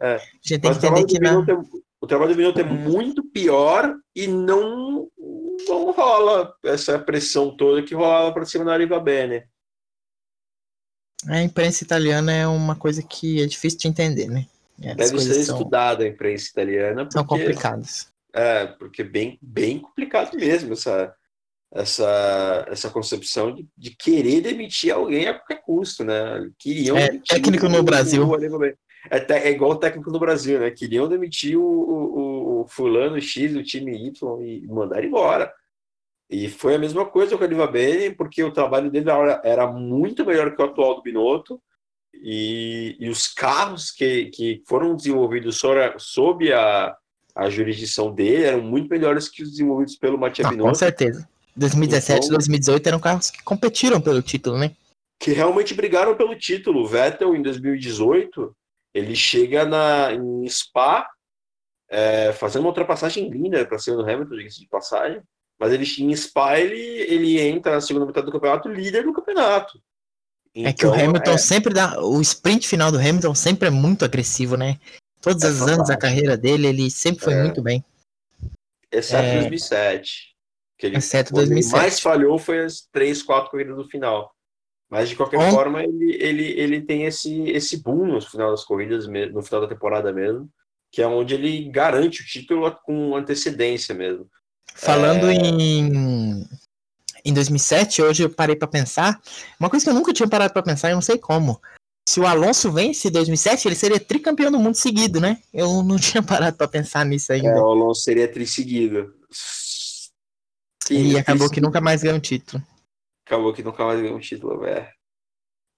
[0.00, 0.14] É.
[0.16, 1.56] A gente tem Mas que entender que é,
[2.00, 5.08] o trabalho do Binotto é muito pior e não
[5.66, 9.44] não rola essa pressão toda que rolava para cima da Riva Bene.
[11.26, 14.46] A imprensa italiana é uma coisa que é difícil de entender, né?
[14.82, 17.04] É, Deve ser estudada a imprensa italiana.
[17.04, 18.08] Porque, são complicadas.
[18.32, 21.14] É, porque é bem, bem complicado mesmo essa,
[21.72, 26.50] essa, essa concepção de, de querer demitir alguém a qualquer custo, né?
[26.58, 28.28] Queriam é, técnico no Brasil.
[29.10, 30.70] É, é, igual o técnico no Brasil, né?
[30.70, 35.52] Queriam demitir o, o, o fulano X do time Y e mandar embora.
[36.30, 40.24] E foi a mesma coisa com o Bene, porque o trabalho dele era, era muito
[40.24, 41.60] melhor que o atual do Binotto.
[42.22, 45.60] E, e os carros que, que foram desenvolvidos
[45.98, 46.96] sob a,
[47.34, 50.68] a jurisdição dele eram muito melhores que os desenvolvidos pelo Matia Binotto.
[50.68, 51.28] Com certeza.
[51.56, 54.72] 2017 e então, 2018 eram carros que competiram pelo título, né?
[55.18, 56.82] Que realmente brigaram pelo título.
[56.82, 58.54] O Vettel, em 2018,
[58.92, 61.08] ele chega na, em Spa,
[61.88, 65.22] é, fazendo uma ultrapassagem linda para cima do Hamilton, diga-se de passagem,
[65.58, 69.80] mas ele em Spa ele, ele entra na segunda metade do campeonato líder do campeonato.
[70.54, 71.38] Então, é que o então, Hamilton é...
[71.38, 72.00] sempre dá.
[72.00, 74.78] O sprint final do Hamilton sempre é muito agressivo, né?
[75.20, 77.42] Todos é os anos da carreira dele, ele sempre foi é...
[77.42, 77.84] muito bem.
[78.92, 79.40] Exceto é...
[79.40, 80.34] 2007.
[80.78, 81.74] Que ele, Exceto 2007.
[81.74, 84.32] Ele mais falhou foi as três, quatro corridas do final.
[84.88, 89.08] Mas de qualquer forma, ele, ele, ele tem esse, esse boom no final das corridas,
[89.08, 90.48] no final da temporada mesmo,
[90.92, 94.28] que é onde ele garante o título com antecedência mesmo.
[94.74, 95.34] Falando é...
[95.34, 96.46] em,
[97.24, 99.20] em 2007, hoje eu parei para pensar,
[99.58, 101.60] uma coisa que eu nunca tinha parado para pensar, eu não sei como.
[102.06, 105.38] Se o Alonso vence em 2007, ele seria tricampeão do mundo seguido, né?
[105.52, 107.48] Eu não tinha parado para pensar nisso ainda.
[107.48, 109.14] É, o Alonso seria tri-seguido.
[110.90, 112.62] E acabou que nunca mais ganhou um título
[113.26, 114.86] acabou que nunca mais ganhou um título, velho.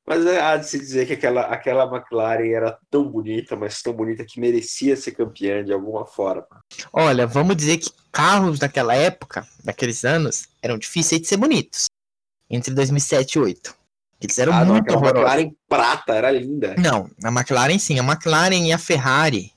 [0.08, 3.92] Mas é, há de se dizer que aquela, aquela McLaren era tão bonita, mas tão
[3.92, 6.46] bonita que merecia ser campeã de alguma forma.
[6.92, 11.86] Olha, vamos dizer que carros daquela época, daqueles anos, eram difíceis de ser bonitos.
[12.48, 13.74] Entre 2007 e 2008.
[14.20, 16.74] Eles eram ah, muito não, A McLaren prata era linda.
[16.78, 17.98] Não, a McLaren sim.
[17.98, 19.52] A McLaren e a Ferrari.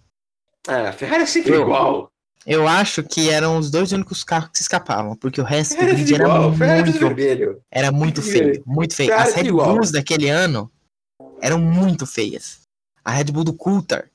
[0.68, 2.12] É, a Ferrari é sempre eu, igual.
[2.46, 5.86] Eu acho que eram os dois únicos carros que se escapavam, porque o resto do
[5.86, 7.62] grid era igual, muito vermelho.
[7.70, 9.14] Era muito feio, muito feio.
[9.14, 10.72] As Red Bulls daquele ano
[11.42, 12.62] eram muito feias.
[13.04, 14.10] A Red Bull do Coulthard,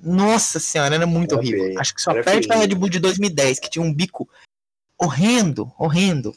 [0.00, 1.64] nossa senhora, era muito era horrível.
[1.64, 1.80] Feio.
[1.80, 4.28] Acho que só era perde para a Red Bull de 2010, que tinha um bico
[4.98, 6.34] horrendo, horrendo.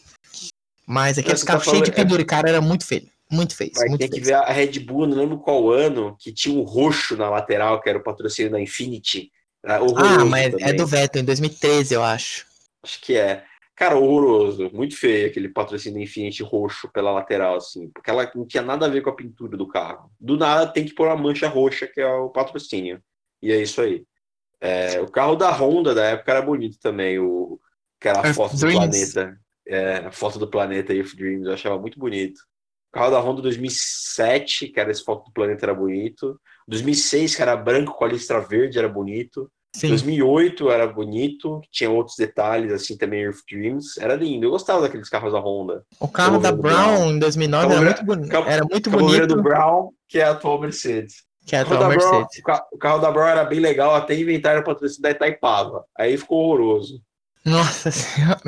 [0.85, 3.09] Mas aquele Você carro tá cheio de é- pendura, cara, era muito feio.
[3.29, 3.71] Muito feio.
[3.89, 4.23] Muito que feio.
[4.23, 7.89] ver a Red Bull, não lembro qual ano, que tinha um roxo na lateral, que
[7.89, 9.29] era o patrocínio da Infinity.
[9.65, 10.75] Ah, horroroso mas é também.
[10.75, 12.45] do Vettel, em 2013, eu acho.
[12.83, 13.43] Acho que é.
[13.75, 14.71] Cara, horroroso.
[14.73, 17.89] Muito feio aquele patrocínio da Infinity roxo pela lateral, assim.
[17.89, 20.11] Porque ela não tinha nada a ver com a pintura do carro.
[20.19, 23.01] Do nada tem que pôr uma mancha roxa, que é o patrocínio.
[23.41, 24.03] E é isso aí.
[24.59, 27.59] É, o carro da Honda da época era bonito também, o,
[27.99, 29.13] que era a Earth foto do Dreams.
[29.13, 29.39] planeta.
[29.67, 32.39] É, a foto do planeta Earth Dreams, eu achava muito bonito.
[32.89, 36.39] O carro da Honda 2007, que era esse foto do planeta, era bonito.
[36.67, 39.49] 2006, que era branco com a listra verde, era bonito.
[39.75, 39.89] Sim.
[39.89, 43.97] 2008 era bonito, tinha outros detalhes, assim, também Earth Dreams.
[43.99, 45.83] Era lindo, eu gostava daqueles carros da Honda.
[45.99, 49.89] O carro da Brown, virando em 2009 Acabou era muito, boni era muito bonito, Brown,
[50.07, 51.23] que é a atual Mercedes.
[51.45, 52.39] que é a carro, atual da Brown, Mercedes.
[52.39, 55.83] o ca- o carro da Brown era bem legal, até inventaram o patrocínio da Itaipava.
[55.97, 57.01] Aí ficou horroroso.
[57.45, 58.41] Nossa senhora.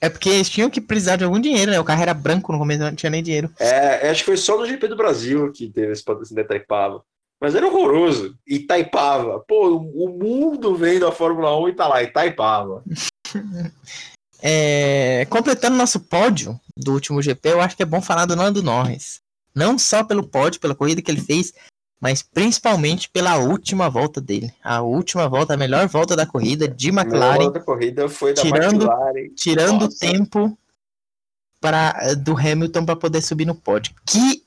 [0.00, 1.78] É porque eles tinham que precisar de algum dinheiro, né?
[1.78, 3.50] O carro era branco no começo, não tinha nem dinheiro.
[3.60, 7.02] É, acho que foi só no GP do Brasil que teve esse patrocínio da Itaipava.
[7.40, 8.36] Mas era horroroso.
[8.46, 9.40] Itaipava.
[9.48, 12.84] Pô, o mundo vem da Fórmula 1 e tá lá, Itaipava.
[14.42, 18.62] É, completando nosso pódio do último GP, eu acho que é bom falar do Nando
[18.62, 19.20] Norris.
[19.54, 21.52] Não só pelo pódio, pela corrida que ele fez,
[22.00, 24.50] mas principalmente pela última volta dele.
[24.64, 28.08] A última volta, a melhor volta da corrida de A melhor McLaren, volta da corrida
[28.08, 29.28] foi da tirando- McLaren.
[29.36, 29.98] tirando Nossa.
[29.98, 30.58] tempo
[31.60, 33.94] para do Hamilton para poder subir no pódio.
[34.06, 34.42] Que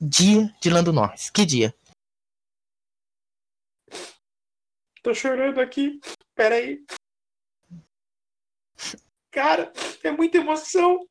[0.00, 1.74] dia de Lando Norris, que dia.
[5.04, 6.00] Tô chorando aqui.
[6.34, 6.82] Peraí.
[9.30, 9.70] Cara,
[10.02, 11.06] é muita emoção.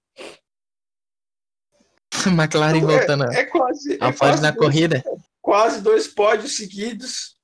[2.26, 3.98] McLaren voltando É, é quase.
[4.02, 5.04] ao É pódio quase, na dois, corrida.
[5.40, 7.38] quase dois pódios seguidos.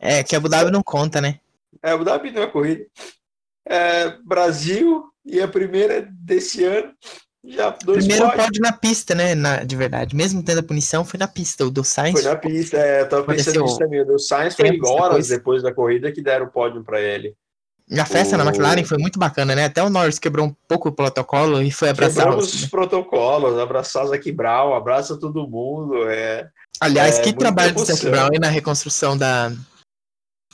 [0.00, 1.38] É, que Abu Dhabi não conta, né?
[1.80, 2.84] É, o Dhabi não é corrida.
[3.64, 6.92] É, Brasil e a primeira desse ano.
[7.46, 9.34] Já Primeiro pódio na pista, né?
[9.34, 10.16] Na, de verdade.
[10.16, 11.64] Mesmo tendo a punição, foi na pista.
[11.64, 12.20] O do Sainz.
[12.20, 14.00] Foi na pista, é, eu tava pensando nisso também.
[14.00, 15.28] O do Sainz foi horas depois.
[15.28, 17.34] depois da corrida que deram o pódio para ele.
[17.88, 19.66] E a festa na O- McLaren foi muito bacana, né?
[19.66, 22.62] Até o Norris quebrou um pouco o protocolo e foi abraçar Quebramos os...
[22.62, 26.08] os protocolos, abraçar o Zac Brown, abraça todo mundo.
[26.08, 26.48] É,
[26.80, 28.04] Aliás, é, que trabalho do Zac.
[28.10, 29.52] Brown aí na reconstrução da,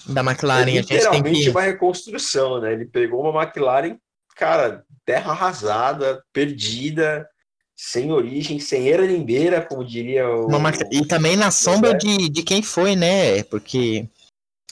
[0.07, 0.64] da McLaren.
[0.64, 1.50] a gente tem literalmente que.
[1.50, 2.74] uma reconstrução, né?
[2.74, 3.96] Ele pegou uma McLaren,
[4.35, 7.29] cara, terra arrasada, perdida,
[7.77, 10.47] sem origem, sem era limbeira, como diria o.
[10.47, 13.42] Uma E também na sombra de, de quem foi, né?
[13.45, 14.09] Porque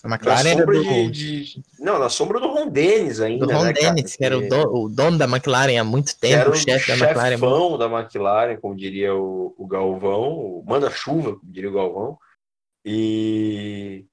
[0.02, 3.46] a Na McLaren era sombra do, de, de- Não, na sombra do Ron Dennis ainda.
[3.46, 3.72] do Ron né?
[3.72, 6.52] Dennis, que era o, do- o dono da McLaren há muito Que era tempo, o
[6.52, 7.32] o chefe da McLaren.
[7.32, 12.18] chefão da McLaren, como diria o, o Galvão, o manda-chuva, como diria o Galvão,
[12.84, 14.06] e,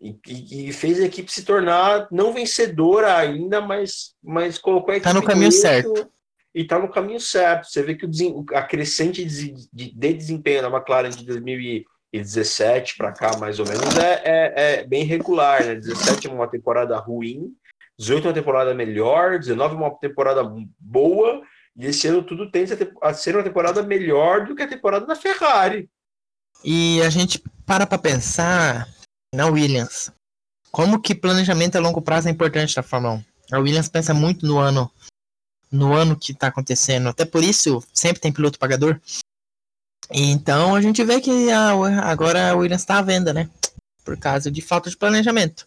[0.00, 5.12] e, e fez a equipe se tornar não vencedora ainda, mas, mas colocou a equipe
[5.12, 6.08] Tá no caminho certo.
[6.54, 7.66] E tá no caminho certo.
[7.68, 13.12] Você vê que o a crescente de, de- de desempenho da McLaren de 2017 para
[13.12, 15.64] cá, mais ou menos, é, é, é bem regular.
[15.64, 15.74] Né?
[15.76, 17.52] 17 é uma temporada ruim,
[17.98, 20.42] 18 é uma temporada melhor, 19 é uma temporada
[20.78, 21.42] boa,
[21.76, 25.14] e esse ano tudo tende a, ser uma temporada melhor do que a temporada da
[25.14, 25.88] Ferrari.
[26.64, 28.88] E a gente para pra pensar
[29.34, 30.10] na Williams.
[30.70, 33.56] Como que planejamento a longo prazo é importante na Fórmula 1?
[33.56, 34.90] A Williams pensa muito no ano
[35.70, 37.10] no ano que tá acontecendo.
[37.10, 38.98] Até por isso sempre tem piloto pagador.
[40.10, 41.72] Então a gente vê que a-
[42.10, 43.50] agora a Williams tá à venda, né?
[44.02, 45.66] Por causa de falta de planejamento.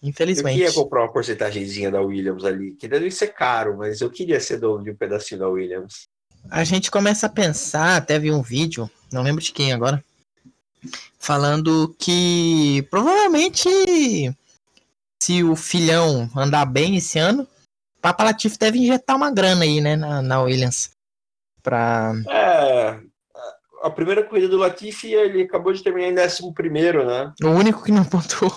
[0.00, 0.58] Eu Infelizmente.
[0.58, 4.58] queria comprar uma porcentagemzinha da Williams ali, que deve ser caro, mas eu queria ser
[4.58, 6.04] dono de um pedacinho da Williams.
[6.48, 10.04] a gente começa a pensar, até vi um vídeo, não lembro de quem agora,
[11.18, 13.68] falando que provavelmente
[15.22, 17.46] se o filhão andar bem esse ano,
[18.00, 20.90] Papa Latif deve injetar uma grana aí, né, na, na Williams.
[21.62, 22.12] Pra...
[22.28, 23.00] É,
[23.82, 27.32] a primeira corrida do Latifi, ele acabou de terminar em 11 primeiro, né?
[27.42, 28.54] O único que não pontuou.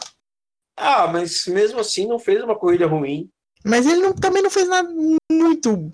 [0.77, 3.29] Ah, mas mesmo assim não fez uma corrida ruim.
[3.65, 4.87] Mas ele não- também não fez nada
[5.31, 5.89] muito.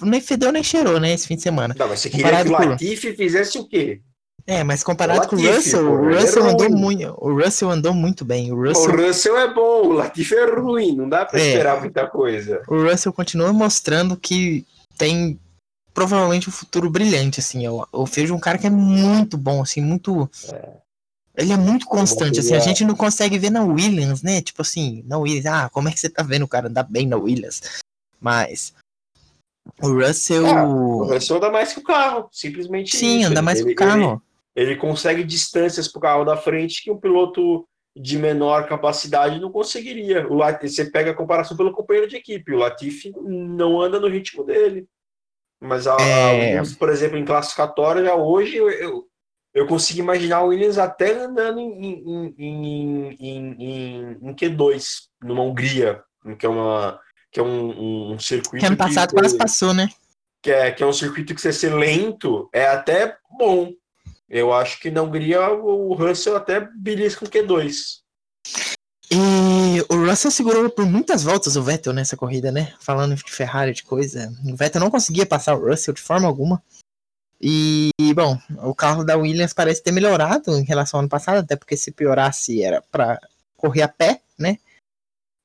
[0.00, 1.74] Nem fedeu nem cheirou, né, esse fim de semana.
[1.78, 4.00] Não, mas você queria que o Latifi fizesse o quê?
[4.46, 7.14] É, mas comparado com o Russell, o é Russell andou muito.
[7.18, 8.52] O Russell andou muito bem.
[8.52, 11.48] O O Russell, Russell é bom, o Latifi é ruim, não dá pra É.
[11.48, 12.62] esperar muita coisa.
[12.68, 14.64] o Russell continua mostrando que
[14.96, 15.38] tem
[15.92, 17.64] provavelmente um futuro brilhante, assim.
[17.64, 20.30] Eu, eu vejo um cara que é muito bom, assim, muito.
[21.36, 22.54] Ele é muito constante, assim.
[22.54, 24.40] A queria- gente não consegue ver na Williams, né?
[24.40, 27.04] Tipo assim, na Williams, ah, como é que você tá vendo o cara andar bem
[27.06, 27.60] na Williams?
[28.20, 28.72] Mas.
[29.82, 30.46] O Russell.
[30.46, 33.28] Ah, O Russell anda mais que o carro, simplesmente sim, isso.
[33.30, 34.22] anda mais Ele- que o carro.
[34.56, 40.26] Ele, consegue distâncias pro carro da frente que um piloto de menor capacidade não conseguiria.
[40.28, 44.08] O Latifi, você pega a comparação pelo companheiro de equipe, o Latifi não anda no
[44.08, 44.88] ritmo dele.
[45.60, 46.60] Mas, a, é...
[46.78, 49.06] por exemplo, em classificatória, já hoje eu, eu,
[49.54, 56.02] eu consigo imaginar o Williams até andando em, em, em, em, em Q2, numa Hungria,
[56.38, 57.00] que é, uma,
[57.32, 58.58] que é um, um circuito.
[58.58, 59.88] Que ano passado que, quase passou, né?
[60.42, 63.72] Que é, que é um circuito que você ser lento é até bom.
[64.28, 68.00] Eu acho que na Hungria o Russell até belisca um Q2.
[69.10, 72.74] E o Russell segurou por muitas voltas o Vettel nessa corrida, né?
[72.80, 74.32] Falando de Ferrari, de coisa.
[74.44, 76.62] O Vettel não conseguia passar o Russell de forma alguma.
[77.40, 81.54] E, bom, o carro da Williams parece ter melhorado em relação ao ano passado, até
[81.54, 83.20] porque se piorasse era para
[83.56, 84.58] correr a pé, né?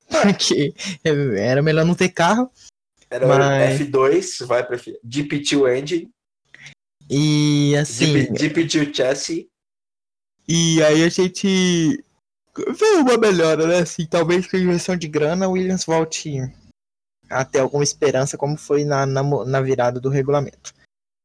[0.22, 2.50] Porque era melhor não ter carro.
[3.08, 3.80] Era mas...
[3.80, 6.10] F2, vai para GP2 Engine.
[7.08, 8.34] E assim.
[8.34, 9.46] GP, GP2 Chassis.
[10.48, 12.04] E aí a gente
[12.56, 13.78] vê uma melhora, né?
[13.78, 16.40] Assim, talvez com a injeção de grana, o Williams volte
[17.30, 20.74] a ter alguma esperança, como foi na, na, na virada do regulamento.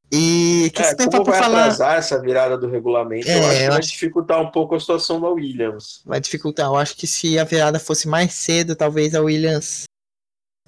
[0.10, 1.60] E que é, você como vai falar...
[1.64, 3.90] atrasar essa virada do regulamento, é, eu acho que vai acho...
[3.90, 6.02] dificultar um pouco a situação da Williams.
[6.06, 6.68] Vai dificultar.
[6.68, 9.84] Eu acho que se a virada fosse mais cedo, talvez a Williams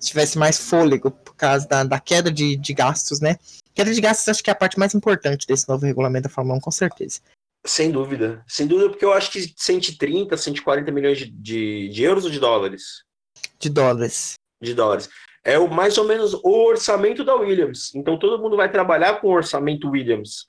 [0.02, 3.38] tivesse mais fôlego por causa da, da queda de, de gastos, né?
[3.80, 6.58] Queda de gastos acho que é a parte mais importante desse novo regulamento da Fórmula
[6.58, 7.22] 1, com certeza.
[7.66, 8.44] Sem dúvida.
[8.46, 12.42] Sem dúvida, porque eu acho que 130, 140 milhões de, de, de euros ou de
[12.42, 13.06] dólares?
[13.58, 14.34] De dólares.
[14.62, 15.10] De dólares
[15.46, 17.96] é o, mais ou menos o orçamento da Williams.
[17.96, 20.46] Então todo mundo vai trabalhar com o orçamento Williams.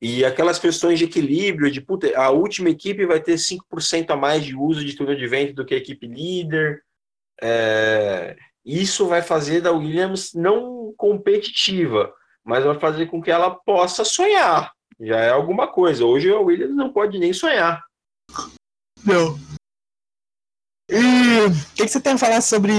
[0.00, 4.44] E aquelas questões de equilíbrio, de puta, a última equipe vai ter 5% a mais
[4.44, 6.82] de uso de túnel de vento do que a equipe líder.
[7.40, 12.12] É, isso vai fazer da Williams não competitiva,
[12.44, 14.72] mas vai fazer com que ela possa sonhar.
[15.00, 16.04] Já é alguma coisa.
[16.04, 17.82] Hoje a Williams não pode nem sonhar.
[19.04, 19.38] Não.
[20.88, 22.72] E o que, que você tem a falar sobre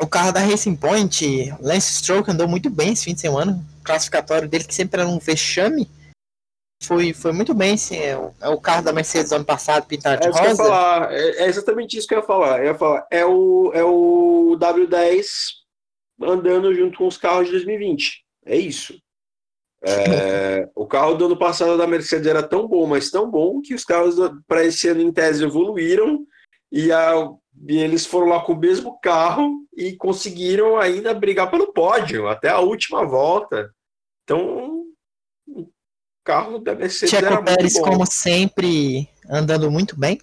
[0.00, 3.58] o carro da Racing Point, Lance Stroke andou muito bem esse fim de semana.
[3.80, 5.88] O classificatório dele, que sempre era um vexame,
[6.82, 7.76] foi, foi muito bem.
[7.76, 7.96] Sim.
[7.96, 10.56] É, o, é o carro da Mercedes do ano passado, pintado de é rosa.
[10.62, 12.58] Falar, é, é, exatamente isso que eu ia falar.
[12.58, 15.26] Eu ia falar é, o, é o W10
[16.22, 18.25] andando junto com os carros de 2020.
[18.46, 18.98] É isso.
[19.82, 23.74] É, o carro do ano passado da Mercedes era tão bom, mas tão bom, que
[23.74, 26.26] os carros para esse ano em tese evoluíram
[26.72, 27.12] e a
[27.68, 32.50] e eles foram lá com o mesmo carro e conseguiram ainda brigar pelo pódio até
[32.50, 33.70] a última volta.
[34.24, 34.84] Então,
[35.48, 35.68] o
[36.22, 37.92] carro da Mercedes Checo era Pérez, muito bom.
[37.92, 40.20] como sempre, andando muito bem.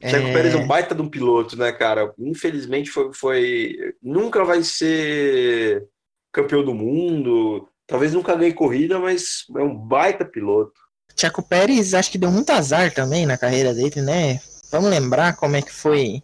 [0.00, 0.32] Checo é...
[0.32, 2.14] Pérez é um baita de um piloto, né, cara?
[2.18, 3.94] Infelizmente foi, foi.
[4.00, 5.86] Nunca vai ser
[6.32, 7.68] campeão do mundo.
[7.86, 10.80] Talvez nunca ganhe corrida, mas é um baita piloto.
[11.14, 14.40] Checo Pérez acho que deu muito azar também na carreira dele, né?
[14.70, 16.22] Vamos lembrar como é que foi.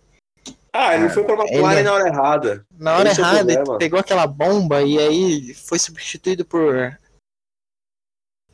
[0.72, 1.82] Ah, ele foi pra McLaren ele...
[1.82, 2.66] na hora errada.
[2.72, 6.98] Na hora Esse errada, é ele pegou aquela bomba e aí foi substituído por.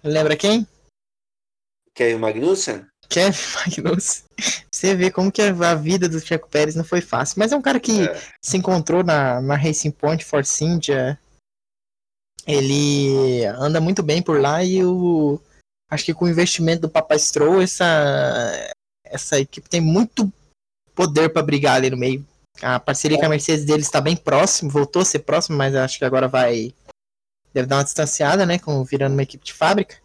[0.03, 0.67] Lembra quem?
[1.95, 2.87] Kevin Magnussen?
[3.09, 4.25] Kevin Magnussen.
[4.71, 7.37] Você vê como que a vida do Checo Pérez não foi fácil.
[7.38, 8.21] Mas é um cara que é.
[8.43, 11.19] se encontrou na, na Racing Point, Force India.
[12.46, 15.40] Ele anda muito bem por lá e o.
[15.90, 17.85] Acho que com o investimento do Papai Stroll, essa,
[19.04, 20.30] essa equipe tem muito
[20.94, 22.26] poder para brigar ali no meio.
[22.62, 23.20] A parceria é.
[23.20, 26.28] com a Mercedes deles está bem próximo, voltou a ser próximo, mas acho que agora
[26.28, 26.74] vai
[27.52, 29.96] deve dar uma distanciada, né, com virando uma equipe de fábrica.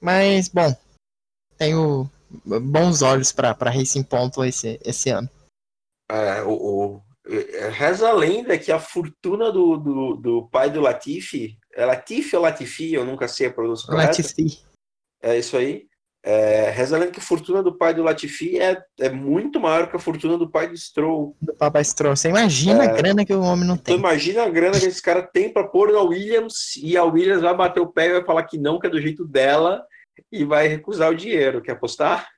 [0.00, 0.76] Mas bom,
[1.56, 2.10] tenho
[2.44, 5.30] bons olhos para Racing Ponto esse esse ano.
[6.10, 7.02] É, o, o,
[7.70, 12.42] reza a lenda que a fortuna do, do, do pai do Latifi, é Latifi ou
[12.42, 12.92] Latifi?
[12.92, 14.08] Eu nunca sei a pronúncia correta.
[14.08, 14.62] Latifi.
[15.22, 15.86] É isso aí.
[16.26, 19.96] É, reza lendo que a fortuna do pai do Latifi é, é muito maior que
[19.96, 21.36] a fortuna do pai do Stroll.
[21.40, 22.16] Do papai Stroll.
[22.16, 23.94] Você imagina é, a grana que o homem não tem.
[23.94, 27.42] Então imagina a grana que esse cara tem para pôr na Williams e a Williams
[27.42, 29.84] vai bater o pé e vai falar que não, que é do jeito dela
[30.30, 31.62] e vai recusar o dinheiro.
[31.62, 32.28] Quer apostar?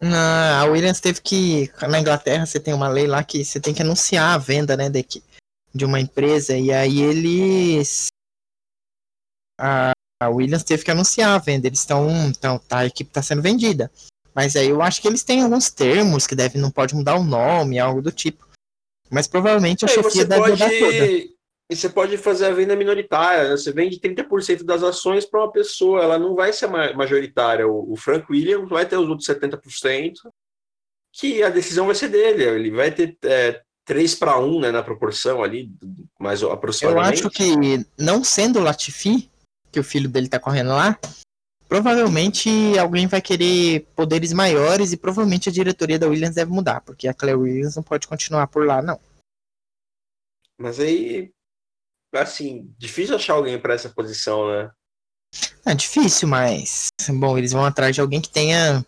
[0.00, 1.70] Não, a Williams teve que.
[1.88, 4.88] Na Inglaterra você tem uma lei lá que você tem que anunciar a venda né,
[4.88, 5.04] de,
[5.74, 8.06] de uma empresa e aí eles.
[9.60, 11.66] A, a Williams teve que anunciar a venda.
[11.66, 12.08] Eles estão.
[12.28, 13.90] Então, tá, a equipe está sendo vendida.
[14.34, 17.24] Mas aí eu acho que eles têm alguns termos que deve, não pode mudar o
[17.24, 18.46] nome, algo do tipo.
[19.10, 21.37] Mas provavelmente a chefia deve pode, mudar toda.
[21.70, 23.50] E você pode fazer a venda minoritária.
[23.50, 23.56] Né?
[23.56, 27.68] Você vende 30% das ações para uma pessoa, ela não vai ser majoritária.
[27.68, 30.14] O, o Frank Williams vai ter os outros 70%,
[31.12, 32.44] que a decisão vai ser dele.
[32.44, 35.70] Ele vai ter é, 3 para 1 né, na proporção ali,
[36.18, 37.22] mais aproximadamente.
[37.22, 39.30] Eu acho que, não sendo Latifi,
[39.70, 40.98] que o filho dele tá correndo lá,
[41.68, 42.48] provavelmente
[42.78, 47.14] alguém vai querer poderes maiores e provavelmente a diretoria da Williams deve mudar, porque a
[47.14, 48.98] Claire Williams não pode continuar por lá, não.
[50.58, 51.30] Mas aí
[52.14, 54.70] assim, difícil achar alguém para essa posição, né?
[55.64, 58.84] É difícil, mas bom, eles vão atrás de alguém que tenha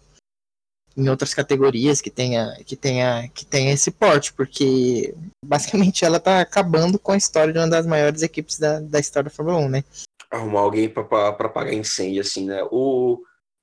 [0.96, 5.14] em outras categorias que tenha que tenha que tenha esse porte, porque
[5.44, 9.30] basicamente ela tá acabando com a história de uma das maiores equipes da, da história
[9.30, 9.84] da Fórmula 1, né?
[10.30, 12.62] Arrumar alguém para pagar incêndio assim, né?
[12.70, 13.20] O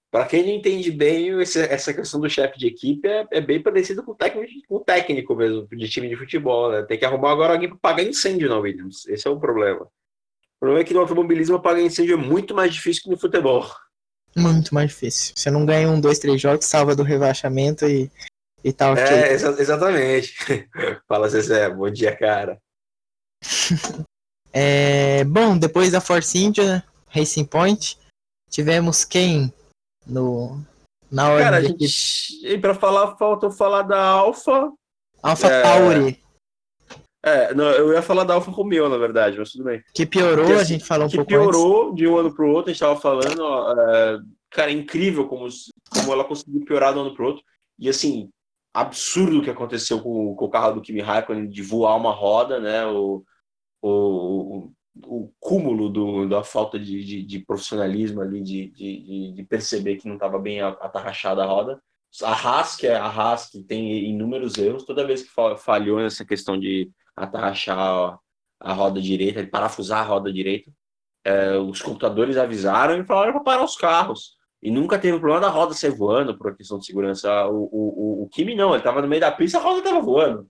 [0.09, 3.61] para quem não entende bem, esse, essa questão do chefe de equipe é, é, bem
[3.61, 6.83] parecido com o técnico, com o técnico mesmo, de time de futebol, né?
[6.83, 9.05] Tem que arrumar agora alguém para pagar incêndio na Williams.
[9.07, 9.81] Esse é o problema.
[9.81, 13.69] O problema é que no automobilismo pagar incêndio é muito mais difícil que no futebol.
[14.35, 15.33] Muito mais difícil.
[15.35, 18.09] Você não ganha um, dois, três jogos, salva do rebaixamento e,
[18.63, 18.95] e tal.
[18.95, 20.35] Tá é, exa exatamente.
[21.07, 21.69] Fala, Zezé.
[21.69, 22.57] Bom dia, cara.
[24.53, 27.97] é, bom, depois da Force India, Racing Point,
[28.49, 29.53] tivemos quem
[30.07, 30.61] no,
[31.11, 34.71] na hora Cara, gente, e pra falar, faltou falar da Alfa.
[35.23, 35.61] Alfa é...
[35.61, 36.27] Tauri.
[37.23, 39.83] É, não, eu ia falar da Alfa Romeo, na verdade, mas tudo bem.
[39.93, 41.95] Que piorou, Porque, a gente falou um pouco piorou antes.
[41.95, 45.47] de um ano pro outro, a gente tava falando, ó, é, cara, é incrível como,
[45.89, 47.43] como ela conseguiu piorar de um ano pro outro.
[47.79, 48.29] E assim,
[48.73, 52.59] absurdo o que aconteceu com, com o carro do Kimi Raikkonen de voar uma roda,
[52.59, 52.85] né?
[52.85, 53.23] O,
[53.81, 54.71] o,
[55.05, 60.07] o cúmulo do, da falta de, de, de profissionalismo ali, de, de, de, perceber que
[60.07, 61.81] não estava bem atarrachada a roda.
[62.23, 66.25] A Haas, que é a Haas, que tem inúmeros erros, toda vez que falhou nessa
[66.25, 68.17] questão de atarrachar
[68.59, 70.71] a roda direita, de parafusar a roda direita,
[71.23, 74.37] é, os computadores avisaram e falaram para parar os carros.
[74.61, 77.47] E nunca teve problema da roda ser voando por questão de segurança.
[77.47, 80.01] O, o, o, o Kimi não, ele estava no meio da pista, a roda estava
[80.01, 80.47] voando.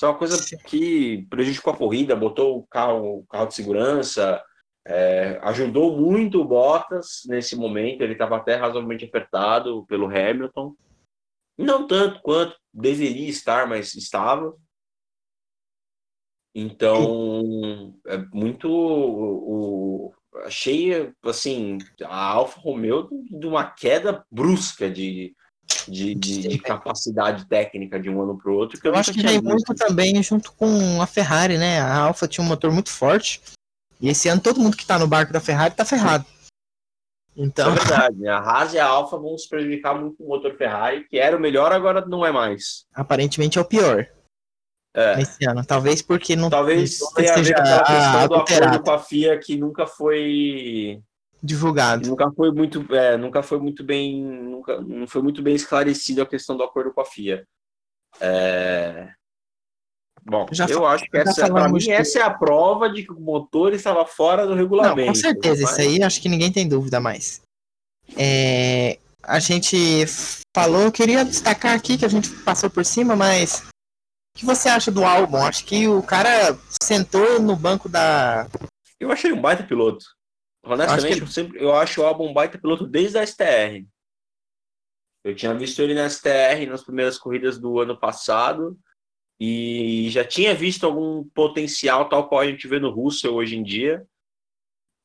[0.00, 4.42] Isso é uma coisa que prejudicou a corrida, botou o carro, o carro de segurança,
[4.86, 10.74] é, ajudou muito o Bottas nesse momento, ele estava até razoavelmente apertado pelo Hamilton.
[11.58, 14.56] Não tanto quanto deveria estar, mas estava.
[16.54, 18.70] Então, é muito.
[18.70, 20.14] O, o,
[20.46, 25.36] achei, assim, a Alfa Romeo de uma queda brusca de,
[25.88, 28.80] de, de, de, capacidade técnica de um ano para o outro.
[28.80, 31.80] Que eu, eu acho que veio muito também junto com a Ferrari, né?
[31.80, 33.40] A Alfa tinha um motor muito forte.
[34.00, 36.24] E esse ano todo mundo que está no barco da Ferrari está ferrado.
[37.36, 37.72] Então...
[37.72, 38.28] É verdade, né?
[38.30, 41.36] A Haas e a Alfa vão se prejudicar muito com o motor Ferrari, que era
[41.36, 42.84] o melhor, agora não é mais.
[42.94, 44.06] Aparentemente é o pior.
[44.94, 45.20] É.
[45.20, 45.64] Esse ano.
[45.64, 46.50] Talvez porque não.
[46.50, 51.00] Talvez tenha a ver com a questão do acordo com a FIA que nunca foi
[51.42, 52.08] divulgado.
[52.08, 56.26] Nunca foi muito, é, nunca foi muito bem, nunca, não foi muito bem esclarecido a
[56.26, 57.46] questão do acordo com a FIA.
[58.20, 59.12] É...
[60.22, 61.90] Bom, já eu acho que essa, para mim, de...
[61.90, 65.00] essa é a prova de que o motor estava fora do regulamento.
[65.00, 65.72] Não, com certeza, mas...
[65.72, 67.40] isso aí acho que ninguém tem dúvida mais.
[68.16, 68.98] É...
[69.22, 69.76] A gente
[70.54, 73.64] falou, eu queria destacar aqui que a gente passou por cima, mas
[74.34, 75.38] o que você acha do álbum?
[75.38, 78.46] Acho que o cara sentou no banco da.
[78.98, 80.04] Eu achei um baita piloto.
[80.62, 83.84] Honestamente, eu, eu, sempre, eu acho o álbum um baita piloto desde a STR.
[85.24, 88.78] Eu tinha visto ele na STR nas primeiras corridas do ano passado
[89.38, 93.62] e já tinha visto algum potencial tal qual a gente vê no Russell hoje em
[93.62, 94.06] dia.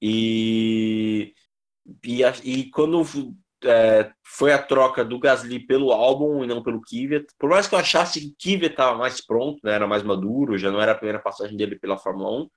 [0.02, 1.34] E,
[2.04, 3.02] e, e quando
[3.64, 7.76] é, foi a troca do Gasly pelo álbum e não pelo Kvyat, por mais que
[7.76, 10.96] eu achasse que Kvyat estava mais pronto, né, era mais maduro, já não era a
[10.96, 12.50] primeira passagem dele pela Fórmula 1,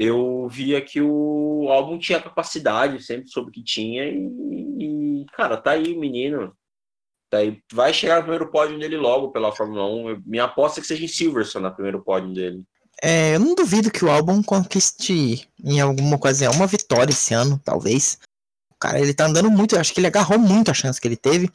[0.00, 4.16] eu via que o álbum tinha capacidade, sempre soube que tinha, e,
[4.80, 6.56] e, cara, tá aí o menino.
[7.28, 10.22] Tá aí, vai chegar no primeiro pódio dele logo pela Fórmula 1.
[10.24, 12.64] Minha aposta é que seja em Silverstone no primeiro pódio dele.
[13.02, 17.60] É, eu não duvido que o álbum conquiste em alguma ocasião uma vitória esse ano,
[17.62, 18.18] talvez.
[18.70, 21.06] O cara, ele tá andando muito, eu acho que ele agarrou muito a chance que
[21.06, 21.50] ele teve.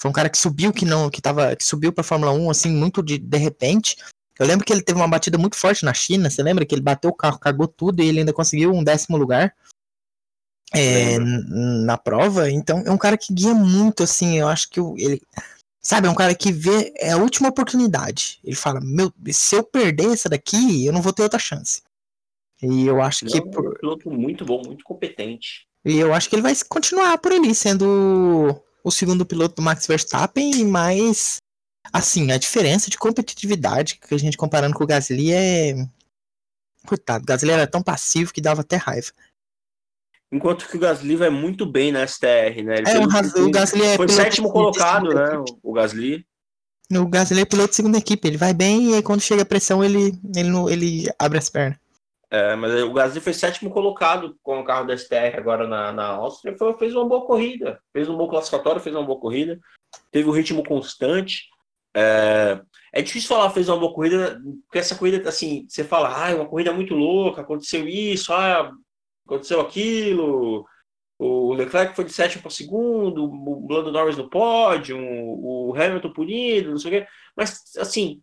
[0.00, 2.70] Foi um cara que subiu que não, que tava, que subiu para Fórmula 1 assim
[2.70, 3.96] muito de, de repente.
[4.38, 6.28] Eu lembro que ele teve uma batida muito forte na China.
[6.28, 9.16] Você lembra que ele bateu o carro, cagou tudo e ele ainda conseguiu um décimo
[9.16, 9.54] lugar
[10.72, 12.50] é, na prova?
[12.50, 14.38] Então é um cara que guia muito, assim.
[14.38, 15.22] Eu acho que ele.
[15.80, 16.92] Sabe, é um cara que vê.
[16.96, 18.40] É a última oportunidade.
[18.42, 21.82] Ele fala: Meu, se eu perder essa daqui, eu não vou ter outra chance.
[22.62, 23.38] E eu acho que.
[23.38, 25.66] É um piloto muito bom, muito competente.
[25.84, 29.86] E eu acho que ele vai continuar por ali, sendo o segundo piloto do Max
[29.86, 31.36] Verstappen, mas
[31.92, 35.74] Assim, a diferença de competitividade que a gente comparando com o Gasly é.
[36.86, 39.08] Coitado, o Gasly era tão passivo que dava até raiva.
[40.30, 42.78] Enquanto que o Gasly vai muito bem na STR, né?
[42.78, 45.42] Ele é, o, o Gasly é foi sétimo colocado, né?
[45.62, 46.26] O Gasly.
[46.92, 49.46] O Gasly é piloto de segunda equipe, ele vai bem e aí quando chega a
[49.46, 51.78] pressão ele, ele, ele abre as pernas.
[52.30, 56.06] É, mas o Gasly foi sétimo colocado com o carro da STR agora na, na
[56.06, 59.58] Áustria, foi, fez uma boa corrida, fez um bom classificatório, fez uma boa corrida,
[60.10, 61.44] teve um ritmo constante,
[61.94, 62.60] É,
[62.92, 66.46] é difícil falar fez uma boa corrida, porque essa corrida, assim, você fala, ah, uma
[66.46, 68.72] corrida muito louca, aconteceu isso, ah,
[69.26, 70.66] aconteceu aquilo,
[71.18, 76.70] o Leclerc foi de sétimo para segundo, o Lando Norris no pódio, o Hamilton punido,
[76.70, 77.08] não sei o quê.
[77.36, 78.20] Mas, assim,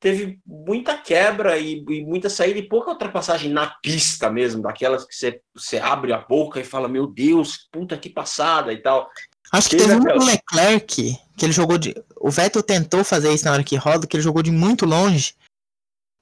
[0.00, 5.14] teve muita quebra e, e, muita saída e pouca ultrapassagem na pista mesmo, daquelas que
[5.14, 9.08] você, você abre a boca e fala, meu Deus, puta que passada e tal.
[9.52, 11.94] Acho que teve, teve um Leclerc que ele jogou de.
[12.18, 15.34] O Vettel tentou fazer isso na hora que roda, que ele jogou de muito longe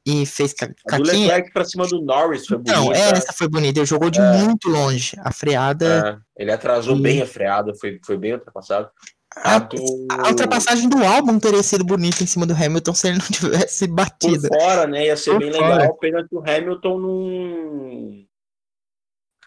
[0.06, 0.98] e fez caquinha.
[0.98, 2.76] Do Leclerc pra cima do Norris foi bonita.
[2.76, 3.78] Não, essa foi bonita.
[3.78, 4.32] Ele jogou de é.
[4.38, 5.16] muito longe.
[5.20, 6.22] A freada.
[6.36, 6.42] É.
[6.42, 7.00] Ele atrasou e...
[7.00, 8.90] bem a freada, foi, foi bem ultrapassado.
[9.36, 10.06] A, do...
[10.12, 13.86] a, ultrapassagem do álbum teria sido bonita em cima do Hamilton se ele não tivesse
[13.86, 14.48] batido.
[14.48, 15.06] Por fora, né?
[15.06, 15.76] Ia ser Por bem fora.
[15.76, 15.96] legal.
[15.96, 18.23] Pena que o Hamilton não.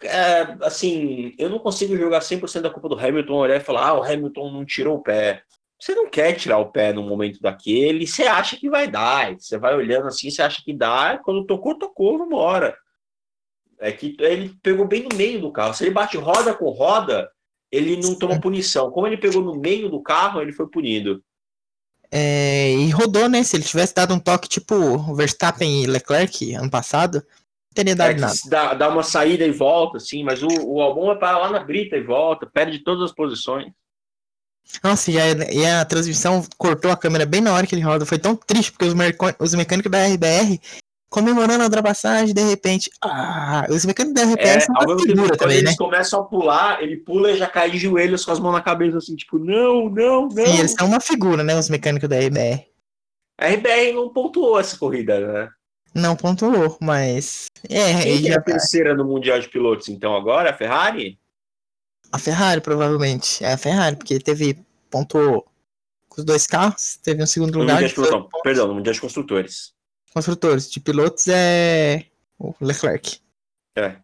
[0.04, 4.00] É, assim, eu não consigo jogar 100% da culpa do Hamilton, olhar e falar, ah,
[4.00, 5.42] o Hamilton não tirou o pé.
[5.80, 9.36] Você não quer tirar o pé no momento daquele, você acha que vai dar.
[9.36, 12.76] Você vai olhando assim, você acha que dá, quando tocou, tocou, vambora.
[13.80, 15.74] É que ele pegou bem no meio do carro.
[15.74, 17.30] Se ele bate roda com roda,
[17.72, 18.92] ele não toma punição.
[18.92, 21.24] Como ele pegou no meio do carro, ele foi punido.
[22.10, 23.44] É, e rodou, né?
[23.44, 27.24] Se ele tivesse dado um toque tipo Verstappen e Leclerc ano passado,
[27.84, 28.34] dado é, nada.
[28.50, 31.60] Dá, dá, uma saída e volta, sim, mas o, o Albon vai parar lá na
[31.60, 33.72] brita e volta, perde todas as posições.
[34.84, 38.06] Nossa, e a, e a transmissão cortou a câmera bem na hora que ele roda.
[38.06, 38.94] Foi tão triste, porque os,
[39.40, 40.60] os mecânicos da RBR
[41.10, 42.90] comemorando a ultrapassagem, de repente.
[43.02, 45.78] Ah, os mecânicos da RPS é, são uma figura também, eles né?
[45.78, 48.98] começam a pular, ele pula e já cai de joelhos com as mãos na cabeça,
[48.98, 50.46] assim, tipo, não, não, não.
[50.46, 51.58] Sim, eles são uma figura, né?
[51.58, 52.66] Os mecânicos da RBR.
[53.40, 55.50] A RBR não pontuou essa corrida, né?
[55.98, 57.48] Não pontuou, mas.
[57.70, 60.52] É, Quem é a terceira no Mundial de Pilotos, então, agora?
[60.52, 61.20] A Ferrari?
[62.12, 63.44] A Ferrari, provavelmente.
[63.44, 64.58] É a Ferrari, porque teve.
[64.90, 65.46] pontuou
[66.08, 67.82] com os dois carros, teve um segundo lugar.
[67.82, 67.94] No de...
[68.44, 69.76] Perdão, no Mundial de Construtores
[70.18, 70.70] construtores.
[70.70, 72.06] De pilotos é
[72.40, 73.20] o Leclerc.
[73.76, 73.98] É.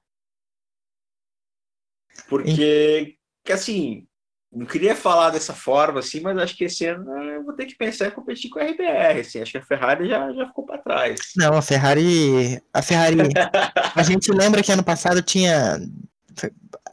[2.28, 4.08] Porque, que assim,
[4.56, 7.76] não queria falar dessa forma, assim, mas acho que esse ano eu vou ter que
[7.76, 10.78] pensar em competir com a RBR, assim, acho que a Ferrari já, já ficou para
[10.78, 11.20] trás.
[11.36, 13.18] Não, a Ferrari, a Ferrari,
[13.96, 15.80] a gente lembra que ano passado tinha,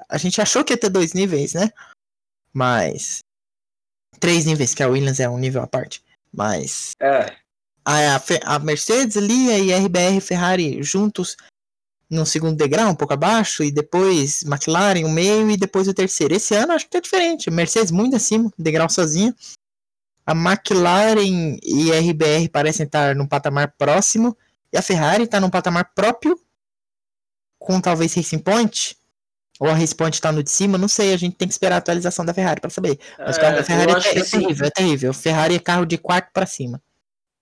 [0.08, 1.70] a gente achou que ia ter dois níveis, né?
[2.52, 3.20] Mas
[4.18, 6.02] três níveis, que a Williams é um nível à parte,
[6.32, 7.40] mas é
[7.84, 11.36] a, a Mercedes ali e a RBR Ferrari juntos
[12.10, 16.34] no segundo degrau, um pouco abaixo, e depois McLaren, o meio, e depois o terceiro.
[16.34, 17.50] Esse ano acho que tá diferente.
[17.50, 19.34] Mercedes muito acima, degrau sozinha.
[20.26, 24.36] A McLaren e a RBR parecem estar num patamar próximo,
[24.72, 26.38] e a Ferrari está num patamar próprio,
[27.58, 28.96] com talvez Racing Point,
[29.60, 31.76] ou a Racing Point está no de cima, não sei, a gente tem que esperar
[31.76, 32.98] a atualização da Ferrari para saber.
[33.18, 35.12] Mas o carro da é, Ferrari é, é, terrível, é terrível.
[35.12, 36.82] Ferrari é carro de quarto para cima.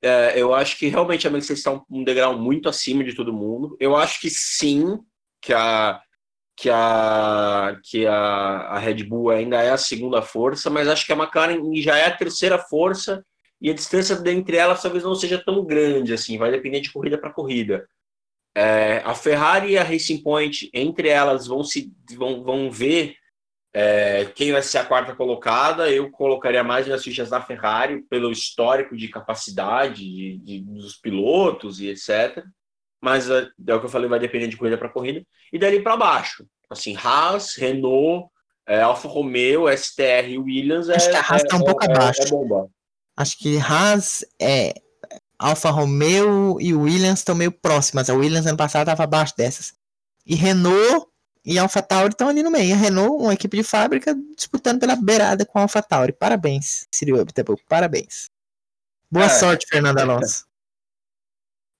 [0.03, 3.76] É, eu acho que realmente a Mercedes está um degrau muito acima de todo mundo.
[3.80, 4.99] Eu acho que sim,
[5.40, 6.01] que a
[6.57, 11.12] que a que a, a Red Bull ainda é a segunda força, mas acho que
[11.12, 13.24] a McLaren já é a terceira força
[13.61, 16.38] e a distância entre elas talvez não seja tão grande assim.
[16.38, 17.88] Vai depender de corrida para corrida.
[18.57, 23.16] É, a Ferrari e a Racing Point entre elas vão se vão, vão ver
[23.72, 28.32] é, quem vai ser a quarta colocada, eu colocaria mais nas fichas da Ferrari, pelo
[28.32, 32.42] histórico de capacidade de, de, dos pilotos e etc.
[33.00, 35.22] Mas é, é, o que eu falei, vai depender de corrida para corrida.
[35.52, 36.46] E dali para baixo.
[36.70, 38.28] Assim, Haas, Renault,
[38.66, 40.88] é, Alfa Romeo, STR e Williams.
[40.88, 42.70] Acho é, que a Haas está um é, pouco abaixo.
[43.16, 44.74] Acho que Haas é.
[45.40, 48.10] Alfa Romeo e Williams estão meio próximas.
[48.10, 49.72] A Williams ano passado estava abaixo dessas.
[50.26, 51.07] E Renault
[51.49, 52.74] e a AlphaTauri estão ali no meio.
[52.74, 56.12] A Renault, uma equipe de fábrica, disputando pela beirada com a AlphaTauri.
[56.12, 58.28] Parabéns, Cyril Abiteboul, parabéns.
[59.11, 60.46] Boa é, sorte, Fernando Alonso.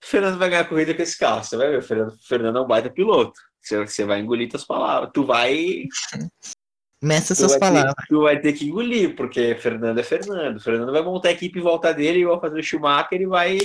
[0.03, 1.45] Fernando vai ganhar a corrida com esse carro.
[1.45, 3.39] Você vai ver, Fernando, Fernando é um baita piloto.
[3.61, 5.11] Você, você vai engolir suas palavras.
[5.13, 5.85] Tu vai.
[7.03, 7.95] Meça suas palavras.
[7.95, 10.61] Ter, tu vai ter que engolir, porque Fernando é Fernando.
[10.61, 13.59] Fernando vai montar a equipe em volta dele, vai fazer o Schumacher e vai.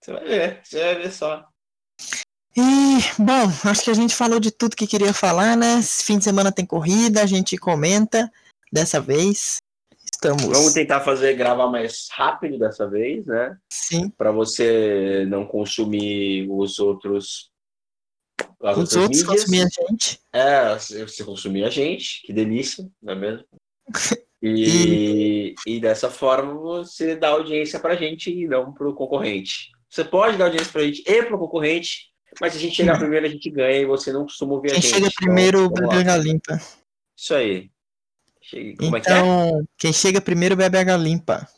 [0.00, 1.49] Você vai ver, você vai ver só.
[2.56, 5.78] E, bom, acho que a gente falou de tudo que queria falar, né?
[5.78, 8.30] Esse fim de semana tem corrida, a gente comenta
[8.72, 9.58] dessa vez.
[10.12, 10.44] Estamos.
[10.44, 13.56] Vamos tentar fazer gravar mais rápido dessa vez, né?
[13.70, 14.10] Sim.
[14.10, 17.50] Para você não consumir os outros.
[18.60, 20.20] os outros consumir a gente.
[20.32, 23.44] É, você consumir a gente, que delícia, não é mesmo?
[24.42, 25.74] E, e...
[25.74, 29.70] e dessa forma você dá audiência pra gente e não pro concorrente.
[29.86, 33.26] Você pode dar audiência pra gente e pro concorrente, mas se a gente chegar primeiro,
[33.26, 34.92] a gente ganha e você não costuma ouvir Quem a gente.
[34.92, 36.60] Quem chega primeiro, então, bebe água limpa.
[37.16, 37.70] Isso aí.
[38.76, 39.18] Como então, é que é?
[39.18, 41.48] Então, quem chega primeiro bebe água limpa.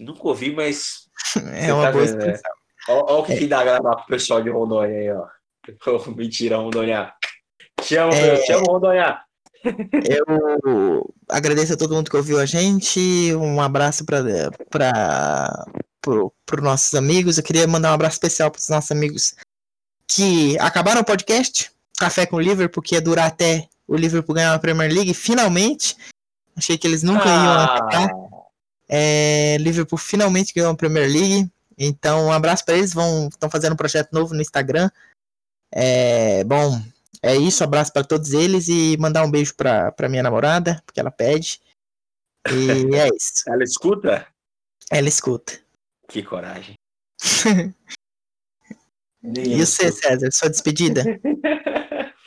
[0.00, 1.08] Nunca ouvi, mas.
[1.54, 2.40] É uma tá boa vendo, né?
[2.88, 5.26] Olha o que, que dá gravar pro pessoal de Rondônia aí, ó.
[5.86, 7.12] Oh, mentira, Rondônia.
[7.82, 8.22] Te amo, É.
[8.22, 8.42] meu.
[8.42, 9.20] Te amo, Rondônia.
[10.08, 13.34] Eu agradeço a todo mundo que ouviu a gente.
[13.34, 14.22] Um abraço para
[14.70, 15.66] para
[16.00, 17.36] pro, pro nossos amigos.
[17.36, 19.34] Eu queria mandar um abraço especial para os nossos amigos
[20.08, 24.54] que acabaram o podcast Café com o Liverpool, que ia durar até o Liverpool ganhar
[24.54, 25.12] a Premier League.
[25.12, 25.96] Finalmente,
[26.56, 28.10] achei que eles nunca iam acabar.
[28.10, 28.38] Ah,
[28.88, 31.50] É, Liverpool finalmente ganhou a Premier League.
[31.76, 32.90] Então, um abraço para eles.
[32.90, 34.90] Estão fazendo um projeto novo no Instagram.
[35.72, 36.80] É, bom,
[37.22, 37.62] é isso.
[37.62, 41.60] Abraço para todos eles e mandar um beijo para minha namorada, porque ela pede.
[42.48, 42.48] E
[42.96, 43.42] é isso.
[43.48, 44.26] ela escuta?
[44.90, 45.60] Ela escuta.
[46.08, 46.74] Que coragem.
[49.36, 51.02] E você, César, sua despedida?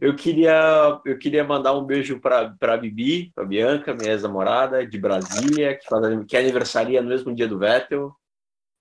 [0.00, 4.96] Eu queria, eu queria mandar um beijo para a Bibi, para Bianca, minha ex-namorada de
[4.96, 8.14] Brasília, que, faz, que aniversaria no mesmo dia do Vettel.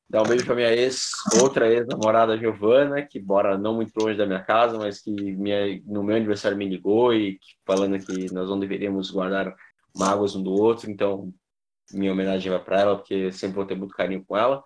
[0.08, 1.10] Dar um beijo para minha ex,
[1.42, 6.04] outra ex-namorada Giovana, que mora não muito longe da minha casa, mas que minha, no
[6.04, 9.56] meu aniversário me ligou e falando que nós não deveríamos guardar
[9.96, 10.90] mágoas um do outro.
[10.92, 11.34] Então,
[11.92, 14.64] minha homenagem vai para ela, porque sempre vou ter muito carinho com ela.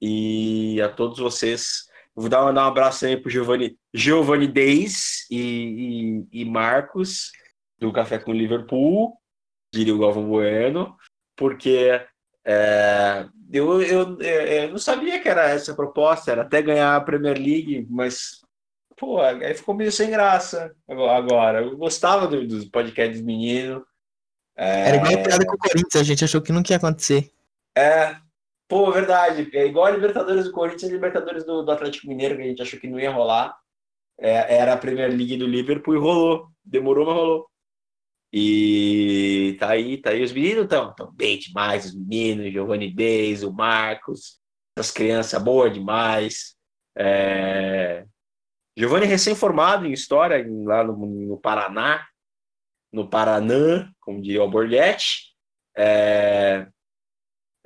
[0.00, 1.85] E a todos vocês,
[2.16, 7.30] vou dar, dar um abraço aí pro Giovanni, Giovanni Deis e, e, e Marcos,
[7.78, 9.12] do Café com Liverpool,
[9.72, 10.96] diria o Galvão Bueno,
[11.36, 12.00] porque
[12.44, 17.00] é, eu, eu, eu não sabia que era essa a proposta, era até ganhar a
[17.00, 18.40] Premier League, mas
[18.96, 21.60] pô, aí ficou meio sem graça agora.
[21.62, 23.84] Eu gostava do- dos podcasts do menino.
[24.56, 27.30] É, Era igual a piada com o Corinthians, a gente achou que nunca ia acontecer.
[27.76, 28.16] é,
[28.68, 29.48] pô, verdade.
[29.54, 32.62] É igual a Libertadores do Corinthians e Libertadores do, do Atlético Mineiro, que a gente
[32.62, 33.56] achou que não ia rolar.
[34.18, 36.48] É, era a Premier League do Liverpool e rolou.
[36.64, 37.46] Demorou, mas rolou.
[38.32, 40.22] E tá aí, tá aí.
[40.22, 44.40] Os meninos estão tão bem demais, os meninos, Giovanni Deis, o Marcos,
[44.76, 46.54] as crianças boas demais.
[46.96, 48.04] É...
[48.76, 52.06] Giovanni recém-formado em História, lá no, no Paraná,
[52.92, 55.34] no Paranã, como diria o Borghetti.
[55.76, 56.66] É...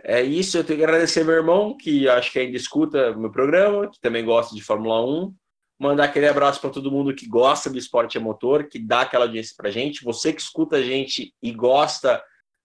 [0.02, 3.90] É isso, eu tenho que agradecer meu irmão, que acho que ainda escuta meu programa,
[3.90, 5.34] que também gosta de Fórmula 1.
[5.78, 9.24] Mandar aquele abraço para todo mundo que gosta do esporte a motor, que dá aquela
[9.24, 10.04] audiência pra gente.
[10.04, 12.22] Você que escuta a gente e gosta,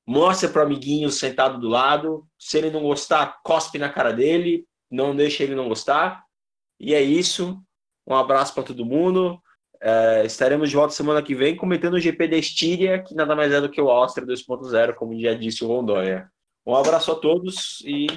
[0.07, 2.25] mostra pro amiguinho sentado do lado.
[2.39, 6.23] Se ele não gostar, cospe na cara dele, não deixa ele não gostar.
[6.79, 7.61] E é isso.
[8.07, 9.41] Um abraço para todo mundo.
[9.81, 13.51] É, estaremos de volta semana que vem comentando o GP da Estíria, que nada mais
[13.51, 16.29] é do que o Áustria 2.0, como já disse o Rondônia.
[16.65, 18.07] Um abraço a todos e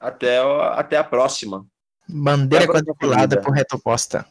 [0.00, 0.38] até,
[0.72, 1.66] até a próxima.
[2.08, 4.26] Bandeira Até quadriculada por retoposta.